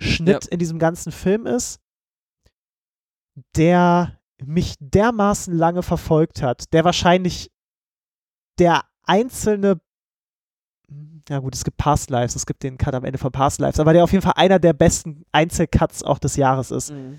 [0.00, 1.80] Schnitt in diesem ganzen Film ist,
[3.56, 7.50] der mich dermaßen lange verfolgt hat, der wahrscheinlich
[8.58, 9.80] der einzelne
[11.28, 13.78] ja gut, es gibt Past Lives, es gibt den Cut am Ende von Past Lives,
[13.78, 17.18] aber der auf jeden Fall einer der besten Einzelcuts auch des Jahres ist, Mhm.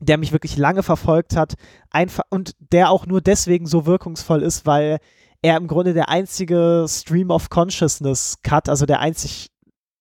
[0.00, 1.54] der mich wirklich lange verfolgt hat,
[1.90, 4.98] einfach und der auch nur deswegen so wirkungsvoll ist, weil
[5.42, 9.48] er im Grunde der einzige Stream of Consciousness Cut, also der einzig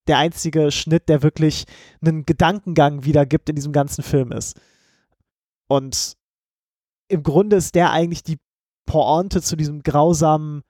[0.08, 1.66] der einzige Schnitt, der wirklich
[2.02, 4.60] einen Gedankengang wiedergibt in diesem ganzen Film ist.
[5.68, 6.16] Und
[7.08, 8.40] im Grunde ist der eigentlich die
[8.86, 10.64] Pointe zu diesem grausamen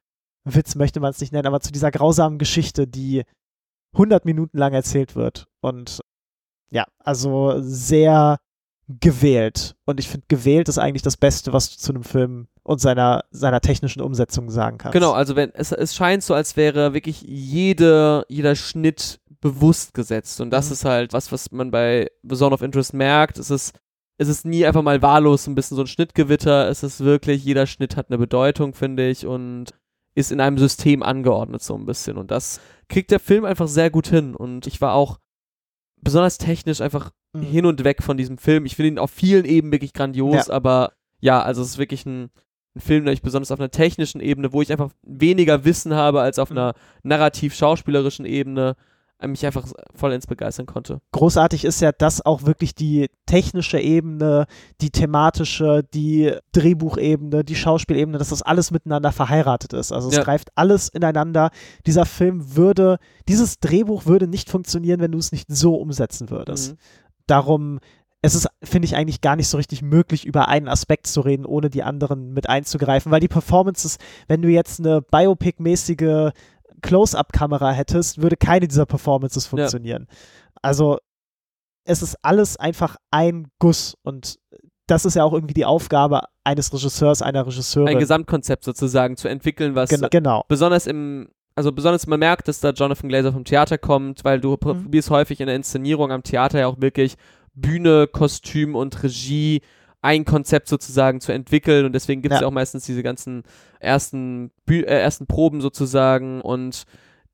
[0.46, 3.24] Witz, möchte man es nicht nennen, aber zu dieser grausamen Geschichte, die
[3.94, 5.48] 100 Minuten lang erzählt wird.
[5.62, 6.02] Und
[6.70, 8.40] ja, also sehr
[8.88, 9.76] gewählt.
[9.86, 13.24] Und ich finde, gewählt ist eigentlich das Beste, was du zu einem Film und seiner,
[13.32, 14.94] seiner technischen Umsetzung sagen kannst.
[14.94, 20.42] Genau, also wenn es, es scheint so, als wäre wirklich jede, jeder Schnitt bewusst gesetzt.
[20.42, 20.74] Und das Mhm.
[20.74, 23.38] ist halt was, was man bei The Zone of Interest merkt.
[23.38, 23.78] Es ist,
[24.18, 26.68] es ist nie einfach mal wahllos ein bisschen so ein Schnittgewitter.
[26.68, 29.66] Es ist wirklich, jeder Schnitt hat eine Bedeutung, finde ich, und
[30.16, 32.18] ist in einem System angeordnet so ein bisschen.
[32.18, 34.34] Und das kriegt der Film einfach sehr gut hin.
[34.36, 35.20] Und ich war auch
[36.02, 37.42] besonders technisch einfach Mhm.
[37.42, 38.66] hin und weg von diesem Film.
[38.66, 42.30] Ich finde ihn auf vielen Ebenen wirklich grandios, aber ja, also es ist wirklich ein,
[42.76, 46.22] ein Film, der ich besonders auf einer technischen Ebene, wo ich einfach weniger Wissen habe
[46.22, 46.58] als auf Mhm.
[46.58, 46.74] einer
[47.04, 48.76] narrativ-schauspielerischen Ebene,
[49.22, 51.00] mich einfach vollends begeistern konnte.
[51.12, 54.46] großartig ist ja, dass auch wirklich die technische Ebene,
[54.82, 59.92] die thematische, die Drehbuchebene, die Schauspielebene, dass das alles miteinander verheiratet ist.
[59.92, 60.24] Also es Ja.
[60.24, 61.50] greift alles ineinander.
[61.86, 62.98] Dieser Film würde,
[63.28, 66.74] dieses Drehbuch würde nicht funktionieren, wenn du es nicht so umsetzen würdest.
[66.74, 66.78] Mhm.
[67.28, 67.80] Darum,
[68.22, 71.46] es ist, finde ich, eigentlich gar nicht so richtig möglich, über einen Aspekt zu reden,
[71.46, 73.98] ohne die anderen mit einzugreifen, weil die Performances,
[74.28, 76.32] wenn du jetzt eine Biopic-mäßige
[76.86, 80.08] Close-Up-Kamera hättest, würde keine dieser Performances funktionieren.
[80.62, 80.98] Also
[81.84, 84.40] es ist alles einfach ein Guss und
[84.88, 87.90] das ist ja auch irgendwie die Aufgabe eines Regisseurs, einer Regisseurin.
[87.90, 90.46] Ein Gesamtkonzept sozusagen zu entwickeln, was Gen genau.
[90.48, 94.52] besonders im, also besonders man merkt, dass da Jonathan Glazer vom Theater kommt, weil du
[94.52, 94.58] Mhm.
[94.60, 97.16] probierst häufig in der Inszenierung am Theater ja auch wirklich
[97.54, 99.62] Bühne, Kostüm und Regie
[100.06, 102.44] ein Konzept sozusagen zu entwickeln und deswegen gibt es Ja.
[102.44, 103.44] ja auch meistens diese ganzen
[103.80, 106.86] ersten, Bü äh, ersten Proben sozusagen und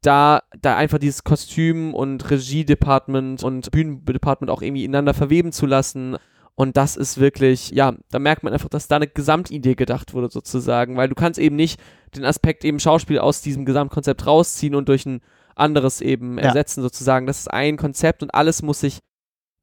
[0.01, 6.17] da, da einfach dieses Kostüm und Regie-Department und Bühnendepartment auch irgendwie ineinander verweben zu lassen.
[6.55, 10.29] Und das ist wirklich, ja, da merkt man einfach, dass da eine Gesamtidee gedacht wurde
[10.31, 11.79] sozusagen, weil du kannst eben nicht
[12.15, 15.21] den Aspekt eben Schauspiel aus diesem Gesamtkonzept rausziehen und durch ein
[15.55, 16.45] anderes eben Ja.
[16.45, 17.27] ersetzen sozusagen.
[17.27, 18.99] Das ist ein Konzept und alles muss sich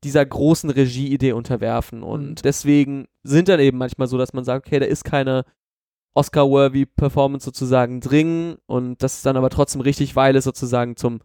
[0.04, 2.02] dieser großen Regieidee unterwerfen.
[2.02, 2.34] Und Mhm.
[2.36, 5.44] deswegen sind dann eben manchmal so, dass man sagt, okay, da ist keine
[6.14, 11.20] Oscar-worthy Performance sozusagen drin und das ist dann aber trotzdem richtig, weil es sozusagen zum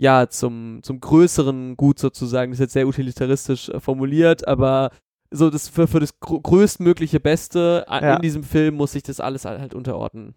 [0.00, 4.92] ja, zum, zum größeren Gut sozusagen, das ist jetzt sehr utilitaristisch äh, formuliert, aber
[5.32, 8.14] so das für, für das gr größtmögliche Beste Ja.
[8.14, 10.34] in diesem Film muss sich das alles halt, unterordnen.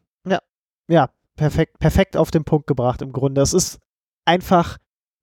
[0.89, 3.39] Ja, perfekt, perfekt auf den Punkt gebracht im Grunde.
[3.41, 3.79] Es ist
[4.25, 4.77] einfach,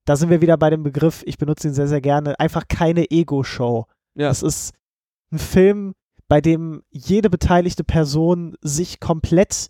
[0.08, 3.10] da sind wir wieder bei dem Begriff, ich benutze ihn sehr, sehr gerne, einfach keine
[3.10, 3.84] Ego-Show.
[4.14, 4.30] Ja.
[4.30, 4.72] Es ist
[5.30, 5.94] ein Film,
[6.28, 9.68] bei dem jede beteiligte Person sich komplett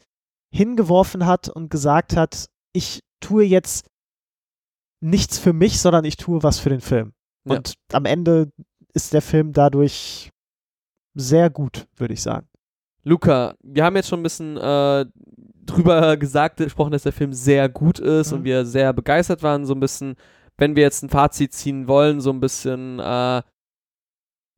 [0.55, 3.91] hingeworfen hat und gesagt hat, ich tue jetzt
[5.01, 7.15] nichts für mich, sondern ich tue was für den Film.
[7.45, 7.57] Ja.
[7.57, 8.53] Und am Ende
[8.95, 10.31] ist der Film dadurch
[11.15, 12.47] sehr gut, würde ich sagen.
[13.03, 15.05] Luca, wir haben jetzt schon ein bisschen äh,
[15.71, 18.39] drüber gesagt, gesprochen, dass der Film sehr gut ist Mhm.
[18.39, 20.17] und wir sehr begeistert waren, so ein bisschen,
[20.57, 23.43] wenn wir jetzt ein Fazit ziehen wollen, so ein bisschen, äh,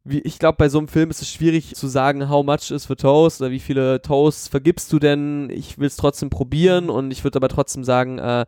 [0.04, 2.86] wie, ich glaube, bei so einem Film ist es schwierig zu sagen, how much is
[2.86, 5.50] for Toast oder wie viele Toasts vergibst du denn?
[5.50, 8.46] Ich will es trotzdem probieren und ich würde aber trotzdem sagen, äh,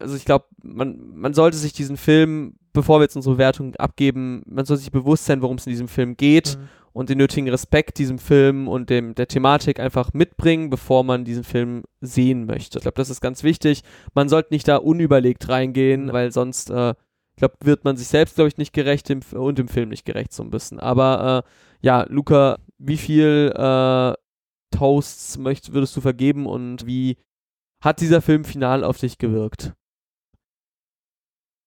[0.00, 4.42] also ich glaube, man, man sollte sich diesen Film, bevor wir jetzt unsere Wertung abgeben,
[4.46, 6.58] man sollte sich bewusst sein, worum es in diesem Film geht
[6.92, 11.44] und den nötigen Respekt diesem Film und dem, der Thematik einfach mitbringen, bevor man diesen
[11.44, 12.78] Film sehen möchte.
[12.78, 13.82] Ich glaube, das ist ganz wichtig.
[14.14, 18.34] Man sollte nicht da unüberlegt reingehen, weil sonst, äh, ich glaube, wird man sich selbst,
[18.34, 20.78] glaube ich, nicht gerecht im, und dem Film nicht gerecht so ein bisschen.
[20.80, 24.14] Aber äh, ja, Luca, wie viel äh,
[24.76, 27.16] Toasts möcht, würdest du vergeben und wie
[27.82, 29.72] hat dieser Film final auf dich gewirkt?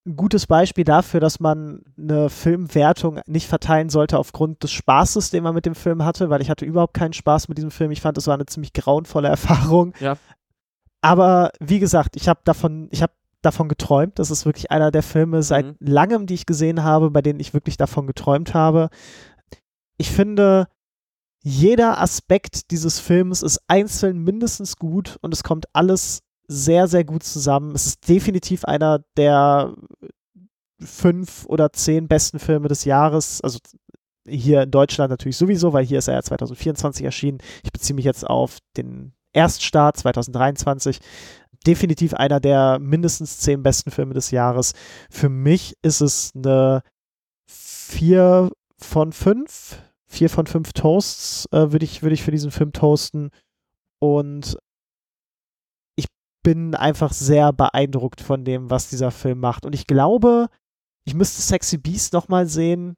[0.07, 5.43] Ein gutes Beispiel dafür, dass man eine Filmwertung nicht verteilen sollte aufgrund des Spaßes, den
[5.43, 7.89] man mit dem Film hatte, weil ich hatte überhaupt keinen Spaß mit diesem Film.
[7.91, 9.93] Ich fand, es war eine ziemlich grauenvolle Erfahrung.
[9.99, 10.17] Ja.
[11.01, 14.19] Aber wie gesagt, ich habe davon, ich habe davon geträumt.
[14.19, 15.75] Das ist wirklich einer der Filme seit Mhm.
[15.79, 18.89] langem, die ich gesehen habe, bei denen ich wirklich davon geträumt habe.
[19.97, 20.67] Ich finde,
[21.43, 27.23] jeder Aspekt dieses Films ist einzeln mindestens gut und es kommt alles sehr, sehr gut
[27.23, 27.73] zusammen.
[27.75, 29.73] Es ist definitiv einer der
[30.79, 33.41] fünf oder zehn besten Filme des Jahres.
[33.41, 33.59] Also
[34.27, 37.39] hier in Deutschland natürlich sowieso, weil hier ist er ja 2024 erschienen.
[37.63, 40.99] Ich beziehe mich jetzt auf den Erststart 2023
[41.65, 44.73] definitiv einer der mindestens zehn besten Filme des Jahres.
[45.09, 46.81] Für mich ist es eine
[47.47, 49.81] 4 von 5.
[50.07, 53.31] 4 von 5 Toasts äh, würde ich, würd ich für diesen Film toasten.
[53.99, 54.57] Und
[56.45, 59.65] bin einfach sehr beeindruckt von dem, was dieser Film macht.
[59.65, 60.47] Und ich glaube,
[61.03, 62.95] ich müsste Sexy Beast nochmal sehen,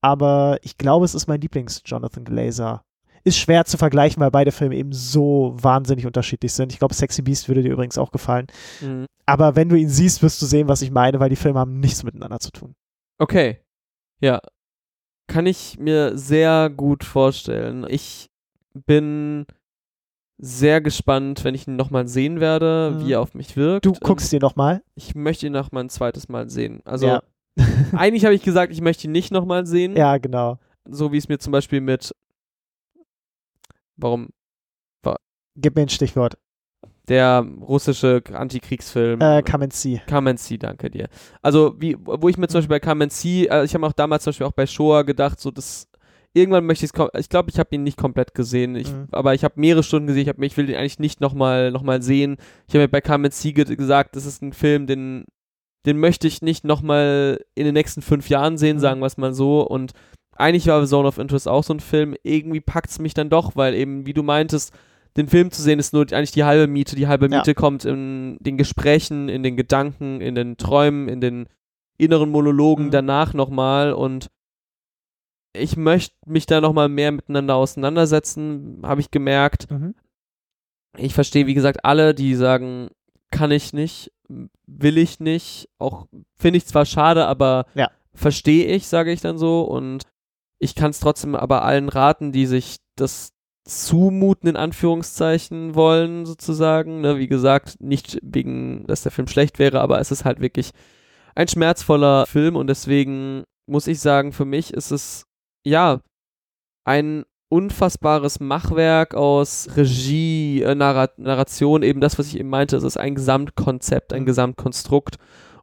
[0.00, 2.82] aber ich glaube, es ist mein Lieblings-Jonathan Glazer
[3.22, 6.72] ist schwer zu vergleichen, weil beide Filme eben so wahnsinnig unterschiedlich sind.
[6.72, 8.46] Ich glaube, Sexy Beast würde dir übrigens auch gefallen.
[8.80, 9.06] Mhm.
[9.26, 11.80] Aber wenn du ihn siehst, wirst du sehen, was ich meine, weil die Filme haben
[11.80, 12.76] nichts miteinander zu tun.
[13.18, 13.60] Okay.
[14.20, 14.40] Ja.
[15.26, 17.84] Kann ich mir sehr gut vorstellen.
[17.88, 18.30] Ich
[18.86, 19.46] bin
[20.38, 23.04] sehr gespannt, wenn ich ihn nochmal sehen werde, Mhm.
[23.06, 23.86] wie er auf mich wirkt.
[23.86, 24.82] Du Ähm, guckst dir nochmal.
[24.94, 26.80] Ich möchte ihn noch mal ein zweites Mal sehen.
[26.84, 27.22] Also ja.
[27.92, 29.96] eigentlich habe ich gesagt, ich möchte ihn nicht nochmal sehen.
[29.96, 30.58] ja, genau.
[30.88, 32.12] So wie es mir zum Beispiel mit
[33.96, 34.28] Warum?
[35.58, 36.36] Gib mir ein Stichwort.
[37.08, 39.20] Der russische Antikriegsfilm.
[39.22, 40.02] Äh, See.
[40.06, 41.08] Kamenzi, danke dir.
[41.40, 44.32] Also, wie, wo ich mir zum Beispiel bei Kamenzi, äh, ich habe auch damals zum
[44.32, 45.88] Beispiel auch bei Shoah gedacht, so das,
[46.36, 49.08] irgendwann möchte ich es, ich glaube, ich habe ihn nicht komplett gesehen, ich, Mhm.
[49.10, 51.82] aber ich habe mehrere Stunden gesehen, ich, hab, ich will den eigentlich nicht nochmal noch
[51.82, 52.36] mal sehen.
[52.68, 55.24] Ich habe mir bei Kamenzi ge gesagt, das ist ein Film, den,
[55.86, 58.80] den möchte ich nicht nochmal in den nächsten fünf Jahren sehen, Mhm.
[58.80, 59.62] sagen wir es mal so.
[59.66, 59.92] Und
[60.36, 63.56] eigentlich war Zone of Interest auch so ein Film, irgendwie packt es mich dann doch,
[63.56, 64.74] weil eben, wie du meintest,
[65.16, 66.94] den Film zu sehen ist nur eigentlich die halbe Miete.
[66.94, 67.38] Die halbe Ja.
[67.38, 71.46] Miete kommt in den Gesprächen, in den Gedanken, in den Träumen, in den
[71.96, 72.90] inneren Monologen Mhm.
[72.90, 74.28] danach nochmal und
[75.58, 79.70] ich möchte mich da nochmal mehr miteinander auseinandersetzen, habe ich gemerkt.
[79.70, 79.94] Mhm.
[80.96, 82.88] Ich verstehe, wie gesagt, alle, die sagen,
[83.30, 84.12] kann ich nicht,
[84.66, 87.90] will ich nicht, auch finde ich zwar schade, aber Ja.
[88.14, 90.04] verstehe ich, sage ich dann so und
[90.58, 93.32] ich kann es trotzdem aber allen raten, die sich das
[93.66, 97.00] zumuten, in Anführungszeichen wollen, sozusagen.
[97.00, 97.18] Ne?
[97.18, 100.70] Wie gesagt, nicht wegen, dass der Film schlecht wäre, aber es ist halt wirklich
[101.34, 105.26] ein schmerzvoller Film und deswegen muss ich sagen, für mich ist es,
[105.66, 106.00] ja,
[106.84, 112.84] ein unfassbares Machwerk aus Regie, äh, Narra Narration, eben das, was ich eben meinte, es
[112.84, 114.26] ist ein Gesamtkonzept, ein Mhm.
[114.26, 115.16] Gesamtkonstrukt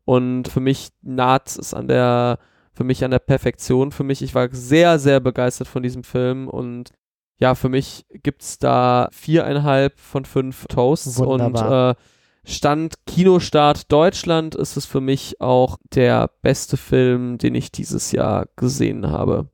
[0.05, 2.39] und für mich naht es an der,
[2.73, 3.91] für mich an der Perfektion.
[3.91, 6.91] Für mich, ich war sehr, sehr begeistert von diesem Film und
[7.39, 11.89] ja, für mich gibt es da viereinhalb von fünf Toasts Wunderbar.
[11.89, 12.01] und äh,
[12.45, 18.47] Stand Kinostart Deutschland ist es für mich auch der beste Film, den ich dieses Jahr
[18.57, 19.47] gesehen habe.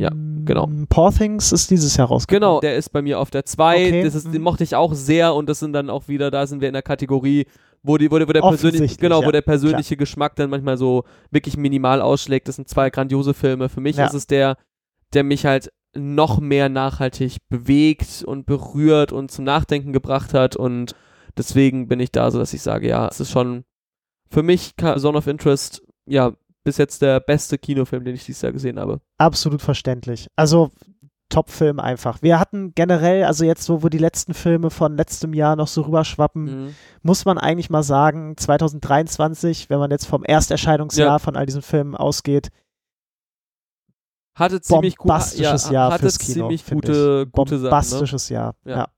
[0.00, 0.10] Ja,
[0.44, 0.66] genau.
[0.66, 2.40] Mm, Poor Things ist dieses Jahr rausgekommen.
[2.40, 3.74] Genau, der ist bei mir auf der 2.
[3.74, 4.42] Okay, Das ist, den mhm.
[4.42, 6.82] mochte ich auch sehr und das sind dann auch wieder, da sind wir in der
[6.82, 7.46] Kategorie,
[7.82, 10.78] wo, die, wo, der, wo der persönliche, genau, wo ja, der persönliche Geschmack dann manchmal
[10.78, 12.48] so wirklich minimal ausschlägt.
[12.48, 13.68] Das sind zwei grandiose Filme.
[13.68, 14.06] Für mich Ja.
[14.06, 14.56] ist es der,
[15.12, 20.94] der mich halt noch mehr nachhaltig bewegt und berührt und zum Nachdenken gebracht hat und
[21.36, 23.64] deswegen bin ich da so, dass ich sage, ja, es ist schon
[24.30, 26.32] für mich Zone of Interest, ja,
[26.64, 29.00] bis jetzt der beste Kinofilm, den ich dieses Jahr gesehen habe.
[29.18, 30.28] Absolut verständlich.
[30.36, 30.70] Also
[31.30, 32.22] Top-Film einfach.
[32.22, 35.82] Wir hatten generell, also jetzt, wo, wo die letzten Filme von letztem Jahr noch so
[35.82, 36.74] rüberschwappen, Mhm.
[37.02, 41.18] muss man eigentlich mal sagen, 2023, wenn man jetzt vom Ersterscheinungsjahr Ja.
[41.20, 42.48] von all diesen Filmen ausgeht,
[44.36, 47.62] Hatte ziemlich gut, bombastisches ja, Jahr hatte fürs Kino, ziemlich gute, gute Sachen.
[47.64, 47.70] Ne?
[47.70, 48.54] bombastisches Jahr.
[48.64, 48.76] Ja.
[48.76, 48.88] Ja.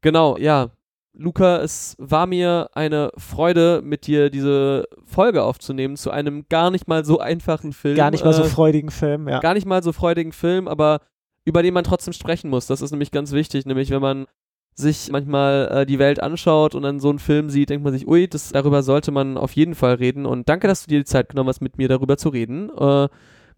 [0.00, 0.70] Genau, ja.
[1.12, 6.88] Luca, es war mir eine Freude, mit dir diese Folge aufzunehmen zu einem gar nicht
[6.88, 7.96] mal so einfachen Film.
[7.96, 9.40] Gar nicht mal so äh, freudigen Film, ja.
[9.40, 11.00] gar nicht mal so freudigen Film, aber
[11.44, 12.66] über den man trotzdem sprechen muss.
[12.66, 14.26] Das ist nämlich ganz wichtig, nämlich wenn man
[14.74, 18.06] sich manchmal äh, die Welt anschaut und dann so einen Film sieht, denkt man sich,
[18.06, 20.26] ui, das, darüber sollte man auf jeden Fall reden.
[20.26, 22.70] Und danke, dass du dir die Zeit genommen hast, mit mir darüber zu reden.
[22.76, 23.08] Äh,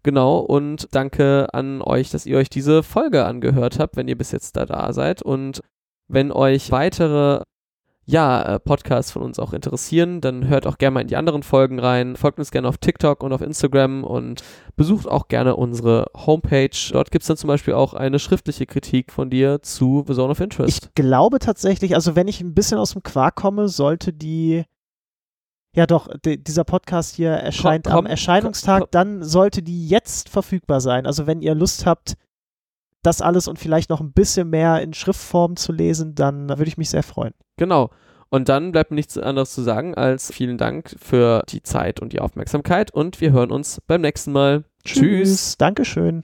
[0.01, 4.31] genau, und danke an euch, dass ihr euch diese Folge angehört habt, wenn ihr bis
[4.31, 5.21] jetzt da da seid.
[5.21, 5.61] Und
[6.07, 7.41] wenn euch weitere
[8.05, 11.41] ja, äh, Podcasts von uns auch interessieren, dann hört auch gerne mal in die anderen
[11.41, 12.17] Folgen rein.
[12.17, 14.43] Folgt uns gerne auf TikTok und auf Instagram und
[14.75, 16.77] besucht auch gerne unsere Homepage.
[16.91, 20.31] Dort gibt es dann zum Beispiel auch eine schriftliche Kritik von dir zu The Zone
[20.31, 20.83] of Interest.
[20.83, 24.65] Ich glaube tatsächlich, also wenn ich ein bisschen aus dem Quark komme, sollte die
[25.75, 28.87] ja doch, die, dieser Podcast hier erscheint Komm, am Erscheinungstag, komm.
[28.91, 31.07] dann sollte die jetzt verfügbar sein.
[31.07, 32.15] Also wenn ihr Lust habt,
[33.03, 36.77] das alles und vielleicht noch ein bisschen mehr in Schriftform zu lesen, dann würde ich
[36.77, 37.33] mich sehr freuen.
[37.57, 37.91] Genau.
[38.29, 42.13] Und dann bleibt mir nichts anderes zu sagen als vielen Dank für die Zeit und
[42.13, 44.63] die Aufmerksamkeit und wir hören uns beim nächsten Mal.
[44.83, 45.55] Tschüss.
[45.57, 46.23] Dankeschön.